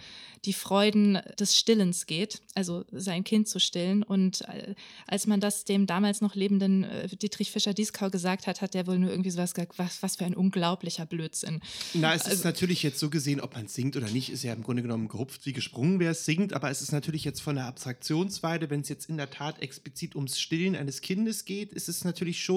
die 0.44 0.52
Freuden 0.52 1.18
des 1.38 1.57
Stillens 1.57 2.07
geht, 2.07 2.40
also 2.55 2.85
sein 2.90 3.22
Kind 3.24 3.48
zu 3.48 3.61
stillen. 3.61 4.02
Und 4.02 4.42
äh, 4.42 4.74
als 5.07 5.26
man 5.26 5.40
das 5.40 5.64
dem 5.64 5.87
damals 5.87 6.20
noch 6.20 6.35
lebenden 6.35 6.85
äh, 6.85 7.09
Dietrich 7.09 7.50
Fischer-Dieskau 7.52 8.11
gesagt 8.11 8.46
hat, 8.48 8.61
hat 8.61 8.74
der 8.74 8.87
wohl 8.87 8.98
nur 8.98 9.11
irgendwie 9.11 9.31
sowas 9.31 9.55
gesagt, 9.55 9.79
was, 9.79 10.02
was 10.02 10.16
für 10.16 10.24
ein 10.24 10.35
unglaublicher 10.35 11.07
Blödsinn. 11.07 11.61
Na, 11.94 12.14
es 12.14 12.22
ist 12.22 12.31
Also- 12.31 12.44
natürlich 12.48 12.83
jetzt 12.83 12.98
so 12.98 13.11
gesehen, 13.11 13.40
ob 13.40 13.55
man 13.55 13.68
singt 13.68 13.96
oder 13.96 14.09
nicht, 14.11 14.31
ist 14.31 14.42
ja 14.42 14.52
im 14.52 14.62
Grunde 14.64 14.83
genommen 14.83 15.09
gehupft 15.09 15.46
wie 15.46 15.52
gesprungen, 15.52 16.00
wer 16.00 16.11
es 16.11 16.24
singt, 16.24 16.52
aber 16.52 16.70
es 16.70 16.83
ist 16.83 16.92
natürlich 16.92 17.24
jetzt 17.24 17.40
von 17.40 17.55
der 17.57 17.66
Abstraktionsweite, 17.66 18.70
wenn 18.70 18.81
es 18.81 18.88
jetzt 18.88 19.09
in 19.09 19.16
der 19.16 19.31
Tat 19.31 19.62
explizit 19.62 20.16
ums 20.16 20.38
Stillen 20.38 20.74
eines 20.76 21.00
Kindes 21.00 21.44
geht, 21.44 21.72
ist 21.72 21.88
es 21.88 22.05
natürlich 22.05 22.42
schon 22.42 22.56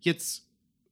jetzt 0.00 0.44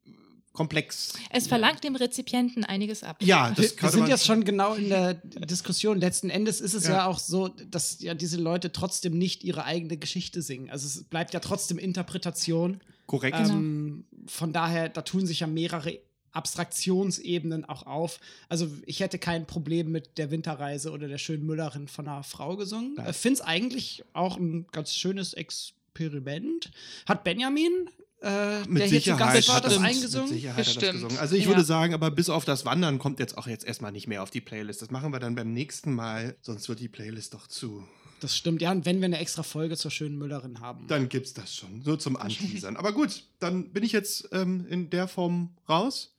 äh, 0.06 0.10
komplex. 0.52 1.14
Es 1.30 1.46
verlangt 1.46 1.84
dem 1.84 1.96
Rezipienten 1.96 2.64
einiges 2.64 3.02
ab. 3.02 3.16
Ja, 3.20 3.56
Wir, 3.56 3.68
das 3.70 3.82
wir 3.82 3.90
sind 3.90 4.08
jetzt 4.08 4.26
schon 4.26 4.44
genau 4.44 4.74
in 4.74 4.88
der 4.88 5.14
Diskussion. 5.14 5.98
Letzten 5.98 6.30
Endes 6.30 6.60
ist 6.60 6.74
es 6.74 6.84
ja. 6.84 6.90
Ja. 6.92 7.06
auch 7.06 7.18
so, 7.18 7.48
dass 7.48 8.00
ja 8.00 8.14
diese 8.14 8.36
Leute 8.38 8.72
trotzdem 8.72 9.16
nicht 9.18 9.44
ihre 9.44 9.64
eigene 9.64 9.96
Geschichte 9.96 10.42
singen. 10.42 10.70
Also 10.70 10.86
es 10.86 11.04
bleibt 11.04 11.34
ja 11.34 11.40
trotzdem 11.40 11.78
Interpretation. 11.78 12.80
korrekt. 13.06 13.36
Genau. 13.36 13.54
Ähm, 13.54 14.04
von 14.26 14.52
daher, 14.52 14.88
da 14.88 15.02
tun 15.02 15.26
sich 15.26 15.40
ja 15.40 15.46
mehrere 15.46 15.98
Abstraktionsebenen 16.32 17.64
auch 17.64 17.86
auf. 17.86 18.20
Also 18.48 18.68
ich 18.84 19.00
hätte 19.00 19.18
kein 19.18 19.46
Problem 19.46 19.90
mit 19.90 20.18
der 20.18 20.30
Winterreise 20.30 20.90
oder 20.92 21.08
der 21.08 21.18
schönen 21.18 21.46
Müllerin 21.46 21.88
von 21.88 22.06
einer 22.06 22.22
Frau 22.22 22.56
gesungen. 22.56 22.96
Ich 23.08 23.16
finde 23.16 23.34
es 23.34 23.40
eigentlich 23.40 24.04
auch 24.12 24.36
ein 24.36 24.66
ganz 24.70 24.94
schönes 24.94 25.32
Experiment. 25.34 26.70
Hat 27.06 27.24
Benjamin, 27.24 27.90
äh, 28.22 28.60
Mit 28.66 28.82
der 28.82 28.86
hier 28.88 29.00
zu 29.00 29.04
Sicherheit, 29.12 29.48
hat 29.48 29.64
das 29.64 29.74
das, 29.74 29.82
eingesungen? 29.82 30.28
Mit 30.30 30.34
Sicherheit 30.40 30.56
hat 30.56 30.58
er 30.58 30.64
das 30.64 30.74
Bestimmt. 30.74 30.92
gesungen. 30.94 31.18
Also 31.18 31.36
ich 31.36 31.42
Ja. 31.44 31.48
würde 31.48 31.64
sagen, 31.64 31.94
aber 31.94 32.10
bis 32.10 32.28
auf 32.30 32.44
das 32.44 32.64
Wandern 32.64 32.98
kommt 32.98 33.18
jetzt 33.20 33.38
auch 33.38 33.46
jetzt 33.46 33.64
erstmal 33.64 33.92
nicht 33.92 34.06
mehr 34.08 34.22
auf 34.22 34.30
die 34.30 34.40
Playlist. 34.40 34.82
Das 34.82 34.90
machen 34.90 35.12
wir 35.12 35.20
dann 35.20 35.34
beim 35.34 35.52
nächsten 35.52 35.92
Mal, 35.94 36.36
sonst 36.42 36.68
wird 36.68 36.80
die 36.80 36.88
Playlist 36.88 37.34
doch 37.34 37.46
zu. 37.46 37.86
Das 38.20 38.36
stimmt, 38.36 38.60
ja. 38.60 38.72
Und 38.72 38.84
wenn 38.84 38.98
wir 38.98 39.04
eine 39.06 39.18
extra 39.18 39.44
Folge 39.44 39.76
zur 39.76 39.92
schönen 39.92 40.18
Müllerin 40.18 40.60
haben. 40.60 40.86
Dann 40.88 41.08
gibt's 41.08 41.34
das 41.34 41.54
schon, 41.54 41.82
so 41.82 41.96
zum 41.96 42.16
Anteasern. 42.16 42.76
Aber 42.76 42.92
gut, 42.92 43.22
dann 43.38 43.72
bin 43.72 43.84
ich 43.84 43.92
jetzt 43.92 44.28
ähm, 44.32 44.66
in 44.68 44.90
der 44.90 45.06
Form 45.06 45.50
raus. 45.68 46.16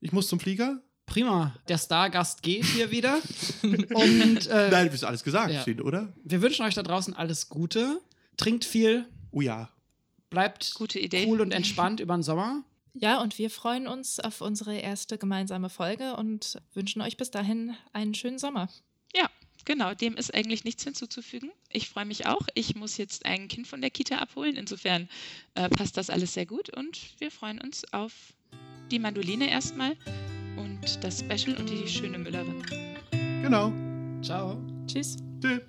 Ich 0.00 0.12
muss 0.12 0.26
zum 0.26 0.40
Flieger. 0.40 0.80
Prima, 1.06 1.54
der 1.68 1.78
Stargast 1.78 2.42
geht 2.42 2.64
hier 2.64 2.90
wieder. 2.90 3.18
Und 3.62 4.46
äh, 4.48 4.70
Nein, 4.70 4.86
du 4.88 4.92
hast 4.92 5.04
alles 5.04 5.22
gesagt, 5.24 5.52
ja. 5.52 5.64
Oder? 5.84 6.12
wir 6.24 6.42
wünschen 6.42 6.64
euch 6.64 6.74
da 6.74 6.82
draußen 6.82 7.14
alles 7.14 7.48
Gute. 7.48 8.00
Trinkt 8.36 8.64
viel, 8.64 9.06
Oh 9.32 9.40
ja. 9.40 9.68
Bleibt 10.30 10.74
Gute 10.74 10.98
Idee. 10.98 11.26
cool 11.28 11.40
und 11.40 11.52
entspannt 11.52 12.00
über 12.00 12.16
den 12.16 12.22
Sommer. 12.22 12.62
Ja, 12.94 13.20
und 13.20 13.38
wir 13.38 13.50
freuen 13.50 13.86
uns 13.86 14.18
auf 14.18 14.40
unsere 14.40 14.76
erste 14.76 15.16
gemeinsame 15.18 15.70
Folge 15.70 16.16
und 16.16 16.60
wünschen 16.74 17.02
euch 17.02 17.16
bis 17.16 17.30
dahin 17.30 17.76
einen 17.92 18.14
schönen 18.14 18.38
Sommer. 18.38 18.68
Ja, 19.14 19.28
genau, 19.64 19.94
dem 19.94 20.16
ist 20.16 20.34
eigentlich 20.34 20.64
nichts 20.64 20.82
hinzuzufügen. 20.82 21.50
Ich 21.70 21.88
freue 21.88 22.04
mich 22.04 22.26
auch. 22.26 22.46
Ich 22.54 22.74
muss 22.74 22.96
jetzt 22.96 23.26
ein 23.26 23.48
Kind 23.48 23.68
von 23.68 23.80
der 23.80 23.90
Kita 23.90 24.16
abholen. 24.16 24.56
Insofern 24.56 25.08
äh, 25.54 25.68
passt 25.68 25.96
das 25.96 26.10
alles 26.10 26.34
sehr 26.34 26.46
gut 26.46 26.70
und 26.76 26.98
wir 27.18 27.30
freuen 27.30 27.60
uns 27.60 27.84
auf 27.92 28.12
die 28.90 28.98
Mandoline 28.98 29.48
erstmal 29.48 29.96
und 30.56 31.04
das 31.04 31.20
Special 31.20 31.56
und 31.56 31.70
die 31.70 31.86
schöne 31.86 32.18
Müllerin. 32.18 32.62
Genau. 33.42 33.72
Ciao. 34.22 34.58
Tschüss. 34.86 35.16
Tschüss. 35.40 35.60